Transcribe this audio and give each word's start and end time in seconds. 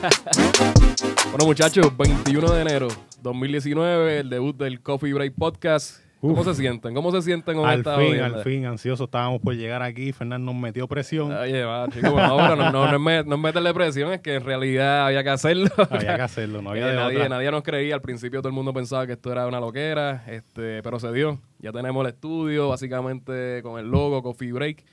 Bueno, 1.30 1.46
muchachos, 1.46 1.96
21 1.96 2.52
de 2.52 2.62
enero 2.62 2.88
2019, 3.22 4.20
el 4.20 4.30
debut 4.30 4.56
del 4.56 4.80
Coffee 4.80 5.12
Break 5.12 5.34
Podcast. 5.34 6.00
¿Cómo 6.20 6.40
Uf. 6.40 6.44
se 6.44 6.54
sienten? 6.54 6.92
¿Cómo 6.94 7.10
se 7.12 7.22
sienten 7.22 7.56
con 7.56 7.66
Al 7.68 7.78
esta 7.78 7.96
fin, 7.96 8.20
al 8.20 8.42
fin, 8.42 8.66
ansioso 8.66 9.04
estábamos 9.04 9.40
por 9.40 9.54
llegar 9.54 9.82
aquí. 9.82 10.12
Fernando 10.12 10.52
nos 10.52 10.60
metió 10.60 10.86
presión. 10.86 11.32
Oye, 11.32 11.64
va, 11.64 11.88
chicos, 11.88 12.12
ahora 12.18 12.56
no, 12.56 12.70
no, 12.70 12.98
no, 12.98 13.10
es 13.10 13.26
no 13.26 13.34
es 13.36 13.40
meterle 13.40 13.72
presión, 13.72 14.12
es 14.12 14.20
que 14.20 14.34
en 14.34 14.44
realidad 14.44 15.06
había 15.06 15.22
que 15.22 15.30
hacerlo. 15.30 15.70
Había 15.90 16.16
que 16.16 16.22
hacerlo, 16.22 16.60
no 16.60 16.70
había 16.70 16.88
Eh, 16.88 16.90
de 16.90 16.96
nadie, 16.96 17.16
otra. 17.16 17.28
nadie 17.30 17.50
nos 17.50 17.62
creía, 17.62 17.94
al 17.94 18.02
principio 18.02 18.40
todo 18.40 18.48
el 18.48 18.54
mundo 18.54 18.74
pensaba 18.74 19.06
que 19.06 19.12
esto 19.14 19.32
era 19.32 19.46
una 19.46 19.60
loquera, 19.60 20.24
este, 20.26 20.82
pero 20.82 20.98
se 21.00 21.10
dio. 21.12 21.38
Ya 21.60 21.72
tenemos 21.72 22.04
el 22.04 22.12
estudio, 22.12 22.68
básicamente 22.68 23.62
con 23.62 23.78
el 23.78 23.86
logo, 23.90 24.22
Coffee 24.22 24.52
Break. 24.52 24.84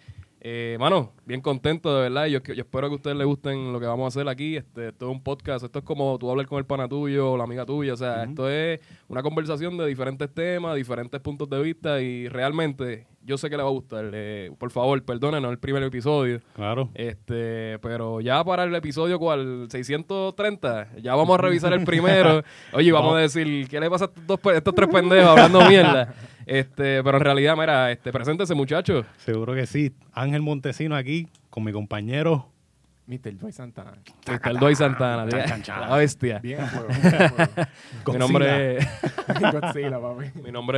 Eh, 0.50 0.78
mano, 0.80 1.12
bien 1.26 1.42
contento 1.42 1.94
de 1.94 2.04
verdad. 2.04 2.28
Yo, 2.28 2.42
yo 2.42 2.62
espero 2.62 2.88
que 2.88 2.94
a 2.94 2.96
ustedes 2.96 3.18
les 3.18 3.28
gusten 3.28 3.74
lo 3.74 3.82
que 3.82 3.86
vamos 3.86 4.06
a 4.06 4.08
hacer 4.08 4.30
aquí. 4.30 4.56
Este, 4.56 4.88
esto 4.88 5.10
es 5.10 5.12
un 5.12 5.22
podcast, 5.22 5.66
esto 5.66 5.80
es 5.80 5.84
como 5.84 6.18
tú 6.18 6.32
hablar 6.32 6.46
con 6.46 6.58
el 6.58 6.66
pana 6.66 6.88
tuyo 6.88 7.34
o 7.34 7.38
la 7.38 7.44
amiga 7.44 7.66
tuya. 7.66 7.92
O 7.92 7.98
sea, 7.98 8.24
esto 8.24 8.50
es 8.50 8.80
una 9.10 9.22
conversación 9.22 9.78
de 9.78 9.86
diferentes 9.86 10.34
temas, 10.34 10.78
diferentes 10.78 11.20
puntos 11.20 11.50
de 11.50 11.62
vista 11.62 12.00
y 12.00 12.30
realmente 12.30 13.08
yo 13.28 13.38
sé 13.38 13.50
que 13.50 13.58
le 13.58 13.64
va 13.64 13.70
a 13.70 13.74
gustar. 13.74 14.10
Eh, 14.14 14.52
por 14.58 14.72
favor, 14.72 15.04
perdónenos 15.04 15.52
el 15.52 15.60
primer 15.60 15.84
episodio. 15.84 16.40
Claro. 16.56 16.90
Este, 16.96 17.78
pero 17.80 18.22
ya 18.22 18.42
para 18.44 18.64
el 18.64 18.74
episodio 18.74 19.20
cual 19.20 19.68
630, 19.70 20.96
ya 21.02 21.14
vamos 21.14 21.38
a 21.38 21.42
revisar 21.42 21.74
el 21.74 21.84
primero. 21.84 22.42
Oye, 22.72 22.90
vamos 22.94 23.16
a 23.16 23.20
decir, 23.20 23.68
¿qué 23.68 23.82
le 23.82 23.90
pasa 23.90 24.06
a 24.06 24.08
estos, 24.08 24.26
dos 24.26 24.40
estos 24.56 24.74
tres 24.74 24.90
pendejos 24.90 25.28
hablando 25.28 25.62
mierda? 25.68 26.14
Este, 26.46 27.04
pero 27.04 27.18
en 27.18 27.24
realidad, 27.24 27.58
mira, 27.58 27.92
este, 27.92 28.14
preséntese, 28.14 28.56
muchacho. 28.56 29.04
Seguro 29.18 29.54
que 29.54 29.68
sí. 29.68 29.92
Ángel 30.14 30.42
Montesino 30.42 30.96
aquí 30.96 31.28
con 31.50 31.66
mi 31.66 31.74
compañero. 31.74 32.48
Mr. 33.08 33.38
Joy 33.40 33.52
Santana. 33.54 33.94
Mr. 34.28 34.60
Doy 34.60 34.76
Santana, 34.76 35.26
la 35.26 35.96
bestia. 35.96 36.40
Bien 36.40 36.60
a 36.60 36.68
fuego. 36.68 36.88
bien 36.90 37.16
a 37.16 37.30
fuego. 37.30 37.64
Mi 38.12 38.18
nombre, 38.18 38.78
es- 38.78 38.88
Godzilla, 39.54 40.00
papi. 40.02 40.26
mi 40.44 40.52
nombre 40.52 40.78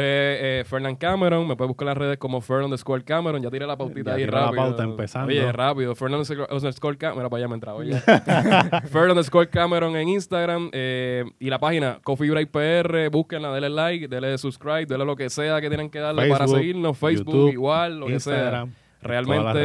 es 0.59 0.61
eh, 0.61 0.63
Fernand 0.69 0.97
Cameron. 0.99 1.47
Me 1.47 1.55
puedes 1.55 1.69
buscar 1.69 1.85
en 1.85 1.89
las 1.89 1.97
redes 1.97 2.17
como 2.19 2.39
Fern 2.41 2.65
underscore 2.65 3.03
Cameron. 3.03 3.41
Ya 3.41 3.49
tiré 3.49 3.65
la 3.65 3.75
pautita 3.75 4.11
Ya 4.11 4.15
ahí 4.17 4.23
tiró 4.25 4.33
la 4.37 4.45
rápido. 4.45 4.61
pauta 4.63 4.83
empezando. 4.83 5.27
Oye, 5.27 5.51
rápido. 5.51 5.95
Fern 5.95 6.13
underscore 6.13 6.97
Cameron. 6.97 7.17
Mira, 7.17 7.29
para 7.29 7.39
allá 7.39 7.47
me 7.47 7.53
entraba. 7.55 7.77
Oye. 7.79 7.99
Fern 8.91 9.09
underscore 9.09 9.49
Cameron 9.49 9.95
en 9.95 10.09
Instagram. 10.09 10.69
eh, 10.71 11.25
y 11.39 11.49
la 11.49 11.57
página 11.59 11.99
Coffee 12.03 12.29
Break 12.29 12.51
PR. 12.51 13.09
Búsquenla, 13.09 13.51
denle 13.53 13.69
like, 13.69 14.07
denle 14.07 14.37
subscribe, 14.37 14.85
denle 14.85 15.05
lo 15.05 15.15
que 15.15 15.29
sea 15.31 15.59
que 15.61 15.67
tienen 15.69 15.89
que 15.89 15.97
darle 15.99 16.29
para 16.29 16.47
seguirnos. 16.47 16.95
Facebook 16.97 17.25
YouTube, 17.33 17.53
igual, 17.53 17.99
lo 17.99 18.05
que 18.05 18.19
sea. 18.19 18.67
Realmente 19.01 19.59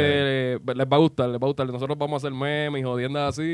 eh, 0.54 0.58
les 0.76 0.86
va 0.86 0.96
a 0.96 1.00
gustar, 1.00 1.28
les 1.28 1.40
va 1.40 1.44
a 1.46 1.48
gustar. 1.48 1.66
Nosotros 1.66 1.98
vamos 1.98 2.14
a 2.22 2.26
hacer 2.26 2.36
memes 2.38 2.80
y 2.80 2.84
jodiendas 2.84 3.30
así 3.30 3.42
y, 3.42 3.46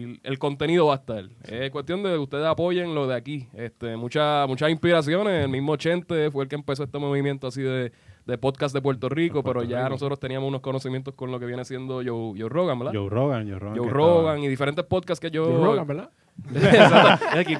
y- 0.00 0.02
y 0.04 0.20
el 0.24 0.38
contenido 0.38 0.86
va 0.86 0.94
a 0.94 0.96
estar. 0.96 1.24
Es 1.44 1.70
cuestión 1.70 2.02
de 2.02 2.10
que 2.10 2.18
ustedes 2.18 2.46
apoyen 2.46 2.94
lo 2.94 3.06
de 3.06 3.14
aquí. 3.14 3.48
Este, 3.54 3.96
mucha- 3.96 4.46
muchas 4.48 4.70
inspiraciones. 4.70 5.44
El 5.44 5.50
mismo 5.50 5.76
Chente 5.76 6.30
fue 6.30 6.44
el 6.44 6.48
que 6.48 6.56
empezó 6.56 6.82
este 6.84 6.98
movimiento 6.98 7.46
así 7.46 7.62
de, 7.62 7.92
de 8.26 8.38
podcast 8.38 8.74
de 8.74 8.82
Puerto 8.82 9.08
Rico, 9.08 9.42
pero 9.44 9.62
ya 9.62 9.88
nosotros 9.88 10.18
teníamos 10.18 10.48
unos 10.48 10.60
conocimientos 10.60 11.14
con 11.14 11.30
lo 11.30 11.38
que 11.38 11.46
viene 11.46 11.64
siendo 11.64 11.96
Joe, 12.04 12.34
Joe 12.38 12.48
Rogan, 12.48 12.78
¿verdad? 12.78 12.94
Joe 12.94 13.08
Rogan, 13.08 13.48
Joe 13.48 13.58
Rogan. 13.58 13.78
Joe 13.78 13.90
Rogan 13.90 14.38
y 14.42 14.48
diferentes 14.48 14.84
podcasts 14.84 15.20
que 15.20 15.30
yo... 15.30 15.44
Joe 15.44 15.64
Rogan, 15.64 15.86
¿verdad? 15.86 16.10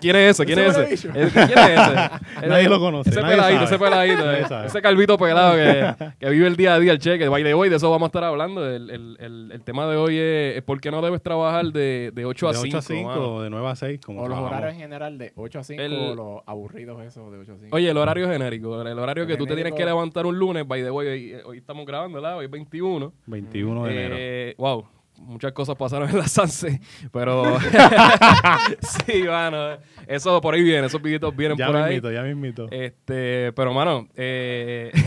¿Quién 0.01 0.17
es 0.17 0.31
ese? 0.41 0.45
¿Quién 0.47 0.59
es 0.59 0.77
Ese 0.77 1.09
¿Quién 1.11 1.27
es 1.29 1.37
ese? 1.37 2.49
Nadie 2.49 2.69
lo 2.69 2.79
conoce, 2.81 3.11
Ese 3.11 3.21
peladito, 3.21 3.65
ese 3.65 3.79
peladito. 3.79 4.33
Eh, 4.33 4.45
sabe. 4.49 4.67
Ese 4.67 4.83
calvito 4.83 5.17
pelado 5.19 5.55
que, 5.55 6.13
que 6.19 6.31
vive 6.31 6.47
el 6.47 6.57
día 6.57 6.75
a 6.75 6.79
día, 6.79 6.93
el 6.93 6.99
cheque. 6.99 7.29
By 7.29 7.43
the 7.43 7.55
way, 7.55 7.71
de 7.71 7.77
eso 7.77 7.91
vamos 7.91 8.07
a 8.07 8.09
estar 8.09 8.25
hablando. 8.25 8.67
El, 8.69 8.91
el, 8.91 9.17
el, 9.21 9.53
el 9.53 9.63
tema 9.63 9.87
de 9.87 9.97
hoy 9.97 10.17
es, 10.19 10.57
es 10.59 10.63
por 10.63 10.81
qué 10.81 10.91
no 10.91 11.03
debes 11.03 11.23
trabajar 11.23 11.67
de, 11.67 12.11
de 12.15 12.25
8 12.25 12.49
a 12.49 12.53
De 12.53 12.59
5. 12.59 12.69
8 12.69 12.79
a 12.79 12.83
5 12.83 13.09
mano. 13.09 13.35
o 13.35 13.43
de 13.43 13.51
9 13.51 13.69
a 13.69 13.77
6. 13.77 14.01
Como 14.05 14.23
O 14.23 14.29
los 14.29 14.39
horarios 14.39 14.73
en 14.75 14.79
general 14.81 15.19
de 15.19 15.33
8 15.37 15.59
a 15.59 15.65
5 15.65 15.83
El- 15.83 15.93
o 15.95 16.15
los 16.15 16.43
aburridos 16.47 17.03
esos 17.03 17.31
de 17.33 17.39
8 17.39 17.53
a 17.53 17.59
5. 17.59 17.77
Oye, 17.77 17.91
el 17.91 17.97
horario 17.97 18.29
genérico. 18.29 18.81
El 18.83 18.99
horario 18.99 19.27
que 19.27 19.37
tú 19.37 19.47
te 19.47 19.55
tienes 19.55 19.73
que 19.75 19.85
levantar 19.85 20.27
un 20.27 20.39
lunes. 20.39 20.67
By 20.67 20.83
the 20.83 20.91
way, 20.91 21.09
hoy, 21.09 21.35
hoy 21.45 21.59
estamos 21.59 21.87
grabando, 21.87 22.21
¿verdad? 22.21 22.39
Hoy 22.39 22.47
es 22.47 22.51
21. 22.51 23.13
21 23.27 23.85
de 23.85 23.91
enero. 23.93 24.15
Eh, 24.19 24.55
wow, 24.59 24.87
muchas 25.21 25.53
cosas 25.53 25.77
pasaron 25.77 26.09
en 26.11 26.19
la 26.19 26.27
Sanse, 26.29 26.81
pero 27.13 27.59
sí, 29.07 29.23
mano, 29.25 29.79
eso 30.07 30.41
por 30.41 30.55
ahí 30.55 30.63
viene, 30.63 30.87
esos 30.87 31.01
videitos 31.01 31.35
vienen 31.37 31.57
Ya 31.57 31.67
por 31.67 31.77
me 31.77 31.83
ahí. 31.83 31.91
invito, 31.95 32.11
ya 32.11 32.23
me 32.23 32.31
invito. 32.31 32.67
Este, 32.71 33.53
pero 33.53 33.73
mano, 33.73 34.09
eh, 34.17 34.91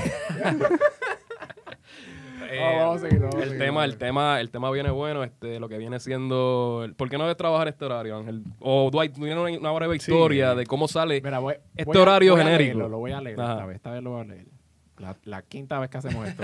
eh, 2.49 2.59
Oh, 2.61 2.77
vamos 2.77 2.97
a 2.97 2.99
seguir, 3.09 3.19
vamos 3.19 3.35
a 3.35 3.39
el 3.39 3.43
seguir, 3.49 3.59
tema, 3.65 3.83
el 3.85 3.97
tema, 3.97 4.39
el 4.39 4.49
tema 4.51 4.69
viene 4.71 4.91
bueno, 4.91 5.23
este, 5.23 5.59
lo 5.59 5.67
que 5.67 5.77
viene 5.79 5.99
siendo, 5.99 6.83
el- 6.85 6.93
¿por 6.93 7.09
qué 7.09 7.17
no 7.17 7.23
debes 7.23 7.37
trabajar 7.37 7.67
este 7.67 7.83
horario, 7.85 8.15
Ángel? 8.17 8.43
O 8.59 8.91
Dwight, 8.91 9.13
tú 9.13 9.21
tienes 9.21 9.37
una, 9.37 9.57
una 9.57 9.71
breve 9.71 9.97
Sí. 9.99 10.11
historia 10.11 10.53
de 10.53 10.65
cómo 10.67 10.87
sale. 10.87 11.19
Mira, 11.23 11.39
voy, 11.39 11.55
Este 11.75 11.85
voy 11.85 11.97
a- 11.97 12.01
horario 12.01 12.35
a 12.35 12.37
genérico. 12.37 12.59
leerlo, 12.77 12.89
lo 12.89 12.97
voy 12.99 13.11
a 13.11 13.21
leer 13.21 13.39
Ajá. 13.41 13.53
esta 13.53 13.65
vez. 13.65 13.75
Esta 13.77 13.91
vez 13.91 14.03
lo 14.03 14.11
voy 14.11 14.21
a 14.21 14.23
leer. 14.25 14.45
La, 14.99 15.17
la 15.23 15.41
quinta 15.41 15.79
vez 15.79 15.89
que 15.89 15.97
hacemos 15.97 16.27
esto. 16.27 16.43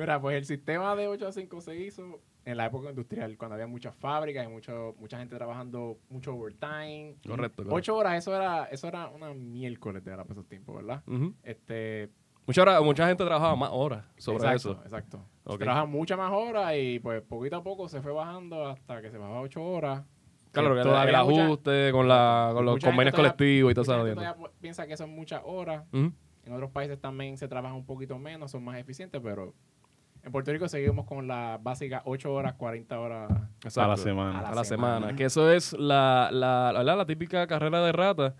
Mira, 0.00 0.20
pues 0.20 0.36
el 0.36 0.44
sistema 0.44 0.96
de 0.96 1.08
8 1.08 1.28
a 1.28 1.32
5 1.32 1.60
se 1.60 1.76
hizo 1.76 2.20
en 2.44 2.56
la 2.56 2.66
época 2.66 2.88
industrial, 2.88 3.36
cuando 3.36 3.54
había 3.54 3.66
muchas 3.66 3.94
fábricas 3.96 4.46
y 4.46 4.48
mucho, 4.48 4.94
mucha 4.98 5.18
gente 5.18 5.36
trabajando 5.36 5.98
mucho 6.08 6.34
overtime. 6.34 7.16
Correcto, 7.26 7.56
correcto. 7.64 7.74
8 7.74 7.96
horas, 7.96 8.14
eso 8.18 8.34
era, 8.34 8.64
eso 8.66 8.88
era 8.88 9.08
una 9.08 9.34
miércoles 9.34 10.02
de 10.02 10.10
para 10.12 10.24
esos 10.32 10.46
tiempos, 10.48 10.76
¿verdad? 10.76 11.02
Ujú. 11.06 11.34
Este, 11.42 12.10
mucha, 12.46 12.62
hora- 12.62 12.80
mucha 12.80 13.06
gente 13.06 13.24
trabajaba 13.24 13.54
más 13.56 13.70
horas 13.72 14.04
sobre 14.16 14.38
exacto, 14.38 14.72
eso. 14.72 14.82
Exacto. 14.84 15.24
Ok. 15.44 15.58
Trabajan 15.60 15.90
muchas 15.90 16.16
más 16.16 16.32
horas 16.32 16.72
y 16.78 16.98
pues 16.98 17.20
poquito 17.22 17.56
a 17.56 17.62
poco 17.62 17.88
se 17.88 18.00
fue 18.00 18.12
bajando 18.12 18.66
hasta 18.66 19.02
que 19.02 19.10
se 19.10 19.18
bajó 19.18 19.34
a 19.34 19.40
8 19.42 19.62
horas. 19.62 20.02
Claro, 20.52 20.74
Que 20.74 20.80
el, 20.80 21.14
ajuste 21.14 21.92
con, 21.92 22.08
la, 22.08 22.50
con 22.52 22.64
los 22.64 22.80
convenios 22.82 23.14
colectivos 23.14 23.70
y 23.70 23.74
jodienda. 23.74 24.14
todavía 24.14 24.50
piensa 24.60 24.86
que 24.86 24.96
son 24.96 25.10
muchas 25.10 25.42
horas. 25.44 25.84
Ujú. 25.92 26.10
En 26.44 26.52
otros 26.54 26.70
países 26.70 26.98
también 26.98 27.36
se 27.36 27.46
trabaja 27.46 27.74
un 27.74 27.84
poquito 27.84 28.18
menos, 28.18 28.50
son 28.50 28.64
más 28.64 28.78
eficientes, 28.78 29.20
pero 29.22 29.54
en 30.22 30.32
Puerto 30.32 30.52
Rico 30.52 30.68
seguimos 30.68 31.06
con 31.06 31.26
la 31.26 31.58
básica 31.62 32.02
8 32.04 32.32
horas, 32.32 32.54
40 32.54 33.00
horas. 33.00 33.30
a 33.76 33.86
la 33.88 33.96
semana. 33.96 34.38
a 34.40 34.54
la 34.54 34.64
semana. 34.64 34.94
semana. 34.98 35.16
Que 35.16 35.24
eso 35.24 35.50
es 35.50 35.72
la, 35.74 36.28
la, 36.32 36.72
la, 36.72 36.82
la 36.96 37.06
típica 37.06 37.46
carrera 37.46 37.80
de 37.84 37.92
rata, 37.92 38.34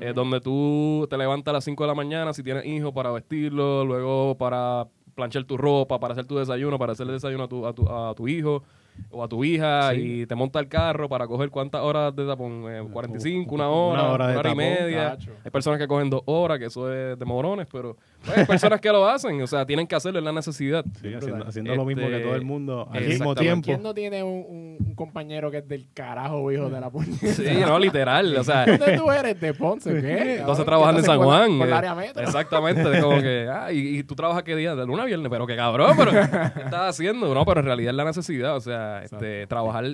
eh, 0.00 0.12
donde 0.14 0.40
tú 0.40 1.06
te 1.10 1.18
levantas 1.18 1.52
a 1.52 1.54
las 1.54 1.64
5 1.64 1.82
de 1.84 1.88
la 1.88 1.94
mañana 1.94 2.32
si 2.32 2.42
tienes 2.42 2.64
hijos 2.66 2.92
para 2.92 3.10
vestirlo, 3.10 3.84
luego 3.84 4.36
para 4.38 4.86
planchar 5.14 5.44
tu 5.44 5.56
ropa, 5.56 6.00
para 6.00 6.12
hacer 6.12 6.26
tu 6.26 6.36
desayuno, 6.36 6.78
para 6.78 6.92
hacerle 6.92 7.12
desayuno 7.12 7.44
a 7.44 7.48
tu, 7.48 7.66
a 7.66 7.72
tu, 7.72 7.88
a 7.88 8.14
tu 8.14 8.26
hijo 8.26 8.62
o 9.10 9.22
a 9.24 9.28
tu 9.28 9.44
hija 9.44 9.90
Sí. 9.92 10.22
y 10.22 10.26
te 10.26 10.34
monta 10.36 10.58
el 10.60 10.68
carro 10.68 11.08
para 11.08 11.26
coger 11.26 11.50
cuántas 11.50 11.82
horas 11.82 12.14
de 12.16 12.24
tapón, 12.26 12.64
Eh, 12.68 12.82
45, 12.92 13.54
una 13.54 13.68
hora, 13.68 14.02
Una 14.02 14.12
hora 14.12 14.26
de 14.28 14.32
y 14.34 14.36
tapón, 14.36 14.56
media. 14.56 15.10
tacho. 15.10 15.32
Hay 15.44 15.50
personas 15.50 15.78
que 15.80 15.86
cogen 15.88 16.10
dos 16.10 16.22
horas, 16.26 16.58
que 16.58 16.66
eso 16.66 16.92
es 16.92 17.18
de 17.18 17.24
morones, 17.24 17.66
pero 17.70 17.96
hay 18.36 18.44
personas 18.44 18.80
que 18.80 18.88
lo 18.90 19.06
hacen, 19.08 19.40
o 19.42 19.46
sea, 19.46 19.66
tienen 19.66 19.86
que 19.86 19.94
hacerlo, 19.94 20.18
es 20.18 20.24
la 20.24 20.32
necesidad. 20.32 20.84
Sí, 21.00 21.12
haciendo, 21.46 21.74
lo 21.74 21.84
mismo 21.84 22.06
que 22.06 22.12
Este, 22.16 22.24
todo 22.24 22.34
el 22.36 22.44
mundo 22.44 22.88
al 22.92 23.04
mismo 23.04 23.34
tiempo. 23.34 23.64
¿Quién 23.66 23.82
no 23.82 23.92
tiene 23.94 24.22
un, 24.22 24.44
un- 24.48 24.76
un 24.86 24.94
compañero 24.94 25.50
que 25.50 25.58
es 25.58 25.68
del 25.68 25.86
carajo, 25.92 26.50
hijo 26.52 26.68
de 26.70 26.80
la 26.80 26.90
puñeta? 26.90 27.26
Sí, 27.26 27.44
no, 27.66 27.78
literal, 27.78 28.36
o 28.36 28.44
sea, 28.44 28.66
¿Dónde 28.66 28.96
tú 28.96 29.10
eres? 29.10 29.40
¿De 29.40 29.54
Ponce? 29.54 30.00
¿Qué? 30.00 30.36
Entonces 30.40 30.64
trabajando 30.64 31.00
en 31.00 31.04
¿qué 31.04 31.10
San 31.10 31.18
Juan. 31.22 31.58
Por, 31.58 31.66
eh, 31.66 31.70
el 31.70 31.76
área 31.76 31.94
metro. 31.94 32.22
Exactamente. 32.22 33.00
como 33.00 33.20
que, 33.20 33.48
ah, 33.52 33.72
y, 33.72 33.98
y 33.98 34.02
tú 34.04 34.14
trabajas 34.14 34.42
qué 34.42 34.54
día? 34.56 34.74
De 34.74 34.86
lunes 34.86 35.02
a 35.02 35.06
viernes, 35.06 35.28
pero 35.30 35.46
qué 35.46 35.56
cabrón, 35.56 35.94
pero 35.96 36.10
¿qué 36.12 36.20
estás 36.64 36.90
haciendo? 36.90 37.32
No, 37.34 37.44
pero 37.44 37.60
en 37.60 37.66
realidad 37.66 37.90
es 37.90 37.96
la 37.96 38.04
necesidad, 38.04 38.56
o 38.56 38.60
sea, 38.60 39.02
este, 39.02 39.46
trabajar 39.46 39.84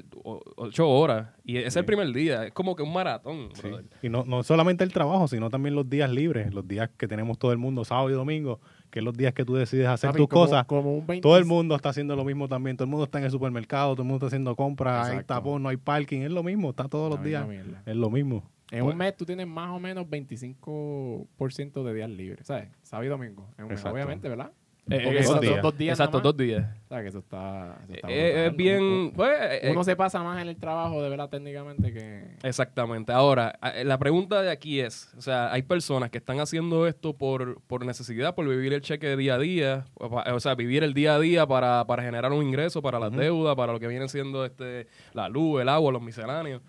ocho 0.56 0.88
horas. 0.88 1.28
Y 1.50 1.56
ese 1.58 1.68
es 1.68 1.76
el 1.76 1.84
primer 1.84 2.12
día, 2.12 2.46
es 2.46 2.52
como 2.52 2.76
que 2.76 2.82
un 2.82 2.92
maratón. 2.92 3.48
Sí. 3.54 3.68
Y 4.02 4.08
no, 4.08 4.24
no 4.24 4.42
solamente 4.42 4.84
el 4.84 4.92
trabajo, 4.92 5.26
sino 5.26 5.50
también 5.50 5.74
los 5.74 5.88
días 5.90 6.10
libres, 6.10 6.54
los 6.54 6.66
días 6.68 6.90
que 6.96 7.08
tenemos 7.08 7.38
todo 7.38 7.50
el 7.52 7.58
mundo, 7.58 7.84
sábado 7.84 8.08
y 8.10 8.12
domingo, 8.12 8.60
que 8.90 9.00
es 9.00 9.04
los 9.04 9.16
días 9.16 9.32
que 9.34 9.44
tú 9.44 9.54
decides 9.54 9.86
hacer 9.88 10.10
Papi, 10.10 10.18
tus 10.18 10.28
como- 10.28 10.44
cosas. 10.44 10.64
Como 10.66 10.94
un 10.96 11.06
20 11.06 11.22
Todo 11.22 11.36
el 11.38 11.44
mundo 11.44 11.74
está 11.74 11.88
haciendo 11.88 12.14
lo 12.14 12.24
mismo 12.24 12.46
también. 12.48 12.76
Todo 12.76 12.84
el 12.84 12.90
mundo 12.90 13.04
está 13.04 13.18
en 13.18 13.24
el 13.24 13.30
supermercado, 13.30 13.94
todo 13.94 14.02
el 14.02 14.08
mundo 14.08 14.18
está 14.26 14.26
haciendo 14.28 14.54
compras, 14.54 15.08
hay 15.08 15.24
tapón, 15.24 15.62
no 15.62 15.68
hay 15.70 15.76
parking. 15.76 16.20
Es 16.20 16.30
lo 16.30 16.42
mismo, 16.42 16.70
está 16.70 16.88
todos 16.88 17.10
La 17.10 17.16
los 17.16 17.24
días. 17.24 17.48
mierda. 17.48 17.82
Es 17.86 17.96
lo 17.96 18.10
mismo. 18.10 18.48
En 18.70 18.84
un 18.84 18.96
mes 18.96 19.16
tú 19.16 19.24
tienes 19.24 19.48
más 19.48 19.70
o 19.70 19.80
menos 19.80 20.06
25% 20.08 21.82
de 21.84 21.94
días 21.94 22.10
libres, 22.10 22.46
¿sabes? 22.46 22.68
Sábado 22.82 23.06
y 23.06 23.08
domingo. 23.08 23.48
En 23.58 23.64
un 23.64 23.70
mes, 23.70 23.78
Exacto. 23.80 23.94
obviamente, 23.94 24.28
¿verdad? 24.28 24.52
Eh, 24.90 25.18
exacto, 25.18 25.40
días. 25.40 25.62
dos 25.62 25.78
días. 25.78 25.98
Exacto, 25.98 26.20
dos 26.20 26.36
días. 26.36 26.64
O 26.84 26.88
sea, 26.88 27.02
que 27.02 27.08
eso 27.08 27.18
está. 27.20 27.76
eso 27.84 27.94
está 27.94 28.08
Eh, 28.10 28.30
brutal. 28.32 28.46
es 28.50 28.56
bien, 28.56 28.82
Uno, 28.82 29.12
pues, 29.14 29.38
eh, 29.40 29.68
uno 29.70 29.84
se 29.84 29.94
pasa 29.96 30.22
más 30.22 30.42
en 30.42 30.48
el 30.48 30.56
trabajo, 30.56 31.02
de 31.02 31.08
verdad, 31.08 31.28
técnicamente, 31.28 31.92
que. 31.92 32.36
Exactamente. 32.42 33.12
Ahora, 33.12 33.56
eh, 33.74 33.84
la 33.84 33.98
pregunta 33.98 34.42
de 34.42 34.50
aquí 34.50 34.80
es, 34.80 35.14
o 35.16 35.22
sea, 35.22 35.52
hay 35.52 35.62
personas 35.62 36.10
que 36.10 36.18
están 36.18 36.40
haciendo 36.40 36.86
esto 36.88 37.12
por, 37.16 37.60
por 37.62 37.86
necesidad, 37.86 38.34
por 38.34 38.48
vivir 38.48 38.72
el 38.72 38.80
cheque 38.80 39.06
de 39.06 39.16
día 39.16 39.34
a 39.34 39.38
día, 39.38 39.84
o, 39.94 40.40
sea, 40.40 40.54
vivir 40.56 40.82
el 40.82 40.92
día 40.92 41.14
a 41.14 41.20
día 41.20 41.46
para, 41.46 41.86
para 41.86 42.02
generar 42.02 42.32
un 42.32 42.42
ingreso, 42.44 42.82
para 42.82 42.98
las 42.98 43.12
deudas, 43.12 43.54
para 43.54 43.72
lo 43.72 43.78
que 43.80 43.86
viene 43.86 44.08
siendo 44.08 44.44
este 44.44 44.88
la 45.14 45.28
luz, 45.28 45.60
el 45.62 45.68
agua, 45.68 45.92
los 45.92 46.02
misceláneos. 46.02 46.60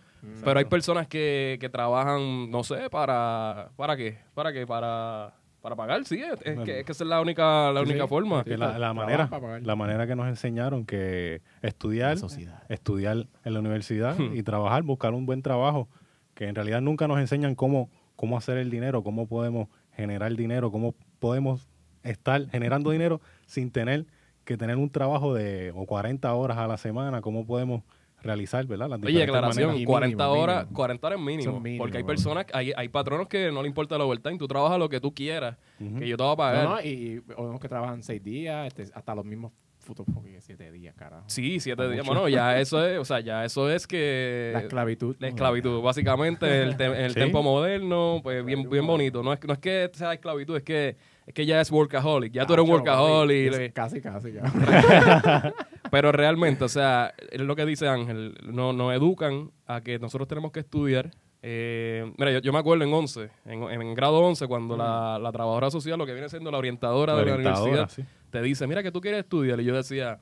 Pero 0.43 0.59
hay 0.59 0.65
personas 0.65 1.07
que, 1.07 1.57
que 1.59 1.67
trabajan, 1.69 2.51
no 2.51 2.63
sé, 2.63 2.91
para 2.91 3.69
¿para 3.75 3.97
qué? 3.97 4.19
¿Para 4.35 4.53
qué? 4.53 4.67
Para 4.67 5.33
Para 5.61 5.75
pagar, 5.75 6.03
sí, 6.05 6.21
es, 6.21 6.41
es 6.43 6.59
que, 6.61 6.79
es 6.79 6.85
que 6.85 6.91
esa 6.91 7.03
es 7.03 7.07
la 7.09 7.21
única, 7.21 7.71
la 7.71 7.81
Sí, 7.83 7.89
única 7.91 8.05
sí. 8.05 8.09
forma. 8.09 8.43
Que 8.43 8.57
la, 8.57 8.93
manera, 8.93 9.29
la 9.61 9.75
manera 9.75 10.07
que 10.07 10.15
nos 10.15 10.27
enseñaron 10.27 10.85
que 10.85 11.41
estudiar, 11.61 12.17
sociedad. 12.17 12.63
estudiar 12.69 13.27
en 13.45 13.53
la 13.53 13.59
universidad 13.59 14.17
Hmm. 14.17 14.35
y 14.35 14.41
trabajar, 14.41 14.81
buscar 14.83 15.13
un 15.13 15.25
buen 15.27 15.41
trabajo, 15.43 15.87
que 16.33 16.47
en 16.47 16.55
realidad 16.55 16.81
nunca 16.81 17.07
nos 17.07 17.19
enseñan 17.19 17.53
cómo, 17.53 17.89
cómo 18.15 18.37
hacer 18.37 18.57
el 18.57 18.71
dinero, 18.71 19.03
cómo 19.03 19.27
podemos 19.27 19.67
generar 19.95 20.35
dinero, 20.35 20.71
cómo 20.71 20.95
podemos 21.19 21.67
estar 22.03 22.49
generando 22.49 22.89
dinero 22.89 23.21
sin 23.45 23.69
tener 23.69 24.05
que 24.45 24.57
tener 24.57 24.77
un 24.77 24.89
trabajo 24.89 25.35
de 25.35 25.71
o 25.75 25.85
40 25.85 26.33
horas 26.33 26.57
a 26.57 26.65
la 26.67 26.77
semana, 26.77 27.21
cómo 27.21 27.45
podemos 27.45 27.83
realizar, 28.23 28.65
¿verdad? 28.65 28.89
Las 28.89 29.03
Oye, 29.03 29.23
aclaración, 29.23 29.67
maneras. 29.67 29.81
Y 29.81 29.85
40 29.85 30.15
mínimo, 30.25 30.41
horas, 30.43 30.57
mínimo. 30.63 30.75
40 30.75 31.07
horas 31.07 31.19
mínimo, 31.19 31.63
Porque 31.77 31.97
hay 31.97 32.03
personas, 32.03 32.45
hay, 32.53 32.71
hay 32.75 32.87
patronos 32.89 33.27
que 33.27 33.51
no 33.51 33.61
le 33.61 33.67
importa 33.67 33.95
el 33.95 34.01
overtime. 34.01 34.37
Tú 34.37 34.47
trabajas 34.47 34.77
lo 34.79 34.89
que 34.89 34.99
tú 34.99 35.13
quieras, 35.13 35.57
que 35.77 36.07
yo 36.07 36.17
te 36.17 36.23
voy 36.23 36.33
a 36.33 36.35
pagar. 36.35 36.63
No, 36.65 36.75
no, 36.75 36.81
y, 36.81 37.19
vemos 37.19 37.59
que 37.59 37.67
trabajan 37.67 38.03
seis 38.03 38.23
días, 38.23 38.67
este, 38.67 38.83
hasta 38.93 39.15
los 39.15 39.25
mismos 39.25 39.51
fotofucking 39.79 40.39
siete 40.41 40.71
días, 40.71 40.93
carajo. 40.95 41.23
Sí, 41.25 41.59
siete 41.59 41.81
Mucho. 41.81 41.91
días. 41.93 42.05
Bueno, 42.05 42.29
ya 42.29 42.59
eso 42.61 42.85
es, 42.85 42.99
o 42.99 43.05
sea, 43.05 43.19
ya 43.19 43.43
eso 43.43 43.67
es 43.71 43.87
que... 43.87 44.51
La 44.53 44.59
esclavitud. 44.59 45.15
La 45.17 45.27
esclavitud, 45.29 45.81
básicamente, 45.81 46.61
el, 46.61 46.77
te- 46.77 46.85
el 47.05 47.09
Sí. 47.13 47.15
tiempo 47.15 47.41
moderno, 47.41 48.19
pues 48.21 48.45
bien, 48.45 48.69
bien 48.69 48.85
bonito. 48.85 49.23
No 49.23 49.33
es, 49.33 49.39
no 49.43 49.53
es 49.53 49.59
que 49.59 49.89
sea 49.93 50.13
esclavitud, 50.13 50.55
es 50.55 50.61
que, 50.63 50.97
es 51.25 51.33
que 51.33 51.47
ya 51.47 51.59
es 51.59 51.71
workaholic. 51.71 52.31
Ya 52.31 52.45
tú 52.45 52.53
eres 52.53 52.63
un 52.65 52.71
workaholic. 52.71 53.53
es 53.53 53.73
Casi, 53.73 53.99
casi, 54.01 54.33
cabrón. 54.33 55.53
Pero 55.91 56.11
realmente, 56.11 56.63
o 56.63 56.69
sea, 56.69 57.13
es 57.31 57.41
lo 57.41 57.55
que 57.55 57.65
dice 57.65 57.87
Ángel, 57.87 58.35
no, 58.43 58.73
nos 58.73 58.93
educan 58.93 59.51
a 59.67 59.81
que 59.81 59.99
nosotros 59.99 60.27
tenemos 60.27 60.51
que 60.51 60.61
estudiar. 60.61 61.11
Eh, 61.43 62.11
mira, 62.17 62.31
yo, 62.31 62.39
yo 62.39 62.53
me 62.53 62.59
acuerdo 62.59 62.83
en 62.83 62.93
11, 62.93 63.29
en, 63.45 63.63
en 63.63 63.93
grado 63.93 64.19
11, 64.19 64.47
cuando 64.47 64.77
la, 64.77 65.19
la 65.19 65.31
trabajadora 65.31 65.69
social, 65.69 65.97
lo 65.99 66.05
que 66.05 66.13
viene 66.13 66.29
siendo 66.29 66.49
la 66.49 66.57
orientadora, 66.57 67.13
La 67.13 67.19
de 67.19 67.25
la 67.25 67.35
universidad, 67.35 67.89
sí. 67.89 68.03
te 68.29 68.41
dice, 68.41 68.67
mira 68.67 68.81
que 68.83 68.91
tú 68.91 69.01
quieres 69.01 69.21
estudiar. 69.21 69.59
Y 69.59 69.65
yo 69.65 69.75
decía, 69.75 70.19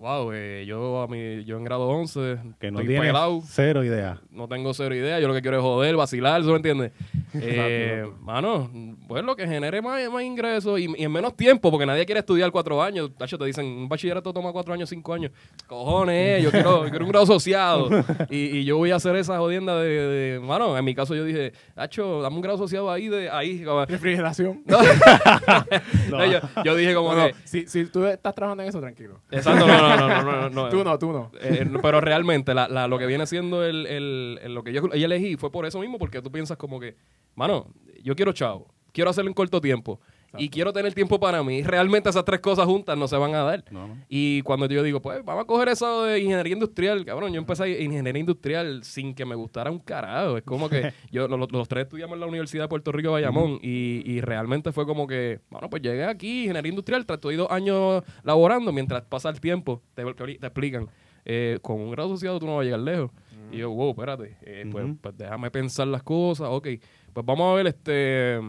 wow, 0.00 0.32
eh, 0.32 0.64
yo, 0.66 1.02
a 1.02 1.06
mí, 1.06 1.44
yo 1.44 1.56
en 1.58 1.64
grado 1.64 1.86
11 1.88 2.38
Que 2.58 2.70
no 2.70 2.80
tiene 2.80 3.12
cero 3.46 3.84
idea. 3.84 4.18
no 4.30 4.48
tengo 4.48 4.72
cero 4.74 4.94
idea, 4.94 5.20
yo 5.20 5.28
lo 5.28 5.34
que 5.34 5.42
quiero 5.42 5.58
es 5.58 5.62
joder, 5.62 5.94
vacilar, 5.94 6.40
¿tú 6.42 6.48
me 6.48 6.56
entiendes? 6.56 6.92
Eh, 7.32 8.04
mano, 8.22 8.68
pues 9.06 9.22
lo 9.22 9.36
que 9.36 9.46
genere 9.46 9.80
más, 9.80 10.00
más 10.10 10.24
ingresos 10.24 10.80
y, 10.80 10.88
y 10.98 11.04
en 11.04 11.12
menos 11.12 11.36
tiempo, 11.36 11.70
porque 11.70 11.86
nadie 11.86 12.04
quiere 12.04 12.18
estudiar 12.18 12.50
cuatro 12.50 12.82
años. 12.82 13.12
Tacho, 13.16 13.38
te 13.38 13.44
dicen, 13.44 13.64
un 13.66 13.88
bachillerato 13.88 14.32
toma 14.32 14.50
cuatro 14.50 14.74
años, 14.74 14.88
cinco 14.88 15.14
años. 15.14 15.30
Cojones, 15.68 16.42
yo 16.42 16.50
quiero, 16.50 16.82
yo 16.84 16.90
quiero 16.90 17.04
un 17.04 17.10
grado 17.12 17.22
asociado. 17.22 17.88
Y, 18.30 18.58
y 18.58 18.64
yo 18.64 18.78
voy 18.78 18.90
a 18.90 18.96
hacer 18.96 19.14
esa 19.14 19.38
jodienda 19.38 19.78
de, 19.78 19.88
de- 19.88 20.40
mano, 20.40 20.76
en 20.76 20.84
mi 20.84 20.92
caso 20.92 21.14
yo 21.14 21.24
dije, 21.24 21.52
Tacho, 21.74 22.20
dame 22.20 22.34
un 22.34 22.42
grado 22.42 22.56
asociado 22.56 22.90
ahí, 22.90 23.06
de 23.08 23.30
ahí. 23.30 23.62
como- 23.62 23.84
Refrigeración. 23.86 24.64
No. 24.66 26.18
No, 26.18 26.26
yo, 26.26 26.40
yo 26.64 26.74
dije 26.74 26.94
como 26.94 27.12
No, 27.14 27.20
no, 27.20 27.26
que, 27.28 27.34
si, 27.44 27.66
si 27.68 27.84
tú 27.86 28.04
estás 28.06 28.34
trabajando 28.34 28.62
en 28.64 28.68
eso, 28.70 28.80
tranquilo. 28.80 29.20
exacto, 29.30 29.66
no, 29.68 29.88
no, 29.88 29.89
no, 29.96 30.08
no, 30.08 30.22
no, 30.22 30.32
no, 30.32 30.50
no. 30.50 30.68
Tú 30.68 30.84
no, 30.84 30.98
tú 30.98 31.12
no. 31.12 31.30
Eh, 31.40 31.64
no, 31.68 31.80
pero 31.80 32.00
realmente 32.00 32.54
la, 32.54 32.68
la- 32.68 32.88
lo 32.88 32.98
que 32.98 33.06
viene 33.06 33.26
siendo 33.26 33.64
el, 33.64 33.86
el- 33.86 34.38
el- 34.42 34.54
lo 34.54 34.62
que 34.64 34.72
yo, 34.72 34.82
yo 34.94 35.04
elegí 35.06 35.36
fue 35.36 35.50
por 35.50 35.66
eso 35.66 35.78
mismo, 35.80 35.98
porque 35.98 36.20
tú 36.22 36.30
piensas 36.30 36.56
como 36.56 36.78
que, 36.80 36.96
mano, 37.34 37.66
yo 38.02 38.14
quiero 38.16 38.32
chavo, 38.32 38.68
quiero 38.92 39.10
hacerlo 39.10 39.28
en 39.30 39.34
corto 39.34 39.60
tiempo 39.60 40.00
y 40.38 40.48
quiero 40.48 40.72
tener 40.72 40.94
tiempo 40.94 41.18
para 41.18 41.42
mí. 41.42 41.62
Realmente 41.62 42.08
esas 42.08 42.24
tres 42.24 42.40
cosas 42.40 42.66
juntas 42.66 42.96
no 42.96 43.08
se 43.08 43.16
van 43.16 43.34
a 43.34 43.42
dar. 43.42 43.64
No, 43.70 43.88
no. 43.88 43.96
Y 44.08 44.42
cuando 44.42 44.66
yo 44.66 44.82
digo, 44.82 45.00
pues 45.00 45.24
vamos 45.24 45.44
a 45.44 45.46
coger 45.46 45.68
eso 45.68 46.04
de 46.04 46.20
ingeniería 46.20 46.54
industrial, 46.54 47.04
cabrón, 47.04 47.32
yo 47.32 47.38
empecé 47.38 47.82
ingeniería 47.82 48.20
industrial 48.20 48.82
sin 48.84 49.14
que 49.14 49.24
me 49.24 49.34
gustara 49.34 49.70
un 49.70 49.78
carajo. 49.78 50.36
Es 50.36 50.42
como 50.42 50.68
que 50.68 50.92
yo, 51.10 51.28
los, 51.28 51.50
los 51.52 51.68
tres 51.68 51.84
estudiamos 51.84 52.14
en 52.14 52.20
la 52.20 52.26
Universidad 52.26 52.64
de 52.64 52.68
Puerto 52.68 52.92
Rico, 52.92 53.12
Bayamón, 53.12 53.58
y, 53.62 54.02
y 54.04 54.20
realmente 54.20 54.72
fue 54.72 54.86
como 54.86 55.06
que, 55.06 55.40
bueno, 55.50 55.68
pues 55.68 55.82
llegué 55.82 56.04
aquí, 56.04 56.42
ingeniería 56.42 56.70
industrial, 56.70 57.06
estoy 57.08 57.36
dos 57.36 57.50
años 57.50 58.02
laborando, 58.22 58.72
mientras 58.72 59.02
pasa 59.02 59.28
el 59.28 59.40
tiempo, 59.40 59.82
te, 59.94 60.04
te 60.04 60.46
explican, 60.46 60.88
eh, 61.24 61.58
con 61.62 61.80
un 61.80 61.90
grado 61.90 62.10
asociado 62.10 62.38
tú 62.38 62.46
no 62.46 62.56
vas 62.56 62.62
a 62.62 62.64
llegar 62.64 62.80
lejos. 62.80 63.10
Y 63.52 63.58
yo, 63.58 63.70
wow, 63.70 63.90
espérate, 63.90 64.36
eh, 64.42 64.64
pues, 64.70 64.86
pues 65.00 65.16
déjame 65.16 65.50
pensar 65.50 65.86
las 65.88 66.02
cosas, 66.04 66.48
ok, 66.50 66.68
pues 67.12 67.26
vamos 67.26 67.52
a 67.52 67.56
ver, 67.56 67.66
este, 67.66 68.40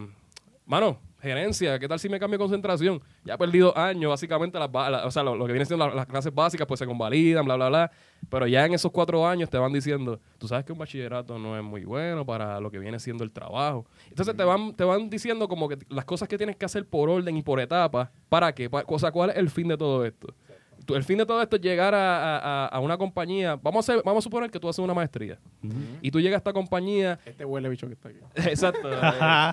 mano, 0.66 1.00
gerencia, 1.22 1.78
¿qué 1.80 1.88
tal 1.88 2.00
si 2.00 2.10
me 2.10 2.20
cambio 2.20 2.38
de 2.38 2.44
concentración? 2.44 3.02
Ya 3.24 3.36
he 3.36 3.38
perdido 3.38 3.78
años, 3.78 4.10
básicamente, 4.10 4.58
las, 4.60 4.70
la- 4.72 5.06
o 5.06 5.12
sea, 5.12 5.24
lo, 5.24 5.36
lo 5.36 5.46
que 5.46 5.54
viene 5.54 5.66
siendo 5.66 5.88
la- 5.88 5.94
las 5.94 6.06
clases 6.08 6.34
básicas, 6.34 6.68
pues 6.68 6.80
se 6.80 6.86
convalidan, 6.86 7.46
bla, 7.46 7.56
bla, 7.56 7.70
bla. 7.70 7.92
Pero 8.30 8.48
ya 8.48 8.66
en 8.66 8.74
esos 8.74 8.92
cuatro 8.92 9.26
años 9.28 9.50
te 9.50 9.58
van 9.58 9.72
diciendo, 9.74 10.20
tú 10.38 10.48
sabes 10.48 10.66
que 10.66 10.72
un 10.74 10.78
bachillerato 10.80 11.38
no 11.40 11.58
es 11.58 11.64
muy 11.64 11.86
bueno 11.86 12.26
para 12.26 12.60
lo 12.60 12.70
que 12.72 12.80
viene 12.80 13.00
siendo 13.00 13.24
el 13.24 13.32
trabajo. 13.32 13.86
Entonces 14.10 14.36
te 14.36 14.44
van, 14.44 14.76
te 14.76 14.84
van 14.84 15.10
diciendo 15.10 15.48
como 15.48 15.68
que 15.70 15.78
las 15.90 16.06
cosas 16.06 16.28
que 16.28 16.38
tienes 16.38 16.56
que 16.56 16.66
hacer 16.66 16.86
por 16.88 17.10
orden 17.10 17.36
y 17.38 17.42
por 17.44 17.60
etapas, 17.60 18.10
¿para 18.30 18.54
qué? 18.54 18.70
Pa- 18.70 18.84
O 18.88 19.00
sea, 19.00 19.12
¿cuál 19.12 19.32
es 19.32 19.38
el 19.38 19.50
fin 19.50 19.68
de 19.68 19.78
todo 19.78 20.06
esto? 20.06 20.34
Tú- 20.86 20.95
El 20.95 21.04
fin 21.04 21.18
de 21.18 21.25
todo 21.25 21.42
esto 21.42 21.56
es 21.56 21.62
llegar 21.62 21.94
a, 21.95 22.68
a- 22.68 22.80
una 22.80 22.98
compañía. 22.98 23.57
Vamos 23.62 23.88
a, 23.88 23.94
hacer- 23.94 24.04
vamos 24.06 24.24
a 24.24 24.25
suponer 24.25 24.50
que 24.50 24.60
tú 24.60 24.68
haces 24.69 24.80
una 24.83 24.94
maestría. 24.94 25.38
Y 26.01 26.10
tú 26.12 26.19
llegas 26.19 26.36
a 26.36 26.38
esta 26.39 26.54
compañía 26.54 27.19
Este 27.25 27.45
huele 27.45 27.69
bicho 27.69 27.88
que 27.88 27.94
está 27.94 28.10
aquí. 28.10 28.18
Exacto. 28.36 28.89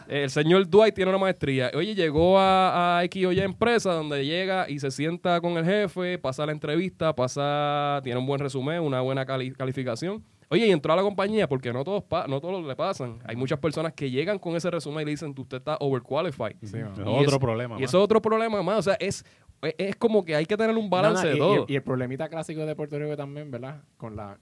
Eh, 0.09 0.23
el 0.25 0.31
señor 0.31 0.69
Dwight 0.69 0.95
tiene 0.95 1.11
una 1.11 1.19
maestría. 1.19 1.71
Oye, 1.75 1.95
llegó 1.95 2.39
a, 2.39 2.99
a 2.99 3.05
X 3.05 3.27
o 3.27 3.33
Y 3.33 3.41
empresa 3.41 3.93
donde 3.93 4.25
llega 4.25 4.69
y 4.69 4.79
se 4.79 4.91
sienta 4.91 5.41
con 5.41 5.57
el 5.57 5.65
jefe, 5.65 6.19
pasa 6.19 6.47
la 6.47 6.53
entrevista, 6.53 7.15
pasa, 7.15 8.01
tiene 8.03 8.19
un 8.19 8.27
buen 8.27 8.41
resumen, 8.41 8.81
una 8.83 9.01
buena 9.01 9.25
cali- 9.27 9.53
calificación. 9.53 10.23
Oye, 10.51 10.67
y 10.67 10.71
entró 10.71 10.95
a 10.95 10.97
la 10.97 11.03
compañía 11.03 11.47
porque 11.47 11.71
no 11.75 11.85
todos, 11.85 12.03
pa- 12.05 12.27
no 12.27 12.41
todos 12.41 12.65
le 12.65 12.75
pasan. 12.75 13.19
Hay 13.27 13.37
muchas 13.37 13.59
personas 13.59 13.93
que 13.93 14.11
llegan 14.11 14.39
con 14.39 14.57
ese 14.57 14.71
resumen 14.71 15.03
y 15.03 15.05
le 15.05 15.11
dicen, 15.11 15.35
usted 15.37 15.59
está 15.59 15.77
overqualified. 15.79 16.57
Sí. 16.63 16.79
Y 16.79 17.01
otro 17.03 17.35
es- 17.35 17.39
problema. 17.39 17.77
Y 17.79 17.85
eso 17.85 17.99
es 17.99 18.05
otro 18.05 18.23
problema 18.23 18.63
más. 18.63 18.79
O 18.79 18.83
sea, 18.83 18.95
es, 18.95 19.27
es, 19.63 19.75
es 19.79 19.97
como 19.97 20.25
que 20.25 20.35
hay 20.35 20.47
que 20.47 20.57
tener 20.57 20.77
un 20.77 20.89
balance 20.91 21.23
No, 21.23 21.29
no, 21.29 21.31
de 21.31 21.37
y- 21.37 21.39
todo. 21.39 21.67
Y, 21.69 21.73
y 21.73 21.77
el 21.77 21.83
problemita 21.83 22.29
clásico 22.29 22.65
de 22.67 22.75
Puerto 22.77 22.99
Rico 22.99 23.17
también, 23.17 23.51
¿verdad? 23.51 23.77
Con 23.97 24.17
la... 24.17 24.39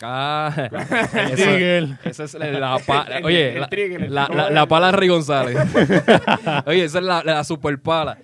Ah, 0.00 0.54
El 1.12 1.32
eso- 1.32 1.42
trigger. 1.42 1.88
Esa 2.04 2.22
es 2.22 2.34
la, 2.34 2.46
la 2.52 2.78
pa- 2.78 3.02
El- 3.10 3.24
oye, 3.24 3.54
el 3.54 3.60
la, 3.62 3.68
trigger, 3.68 4.02
el- 4.04 4.14
la, 4.14 4.48
la- 4.50 4.66
pala 4.68 4.92
Rey 4.92 5.08
González. 5.08 5.56
oye, 6.66 6.84
esa 6.84 6.98
es 6.98 7.04
la, 7.04 7.22
la 7.24 7.42
super 7.42 7.80
pala. 7.80 8.16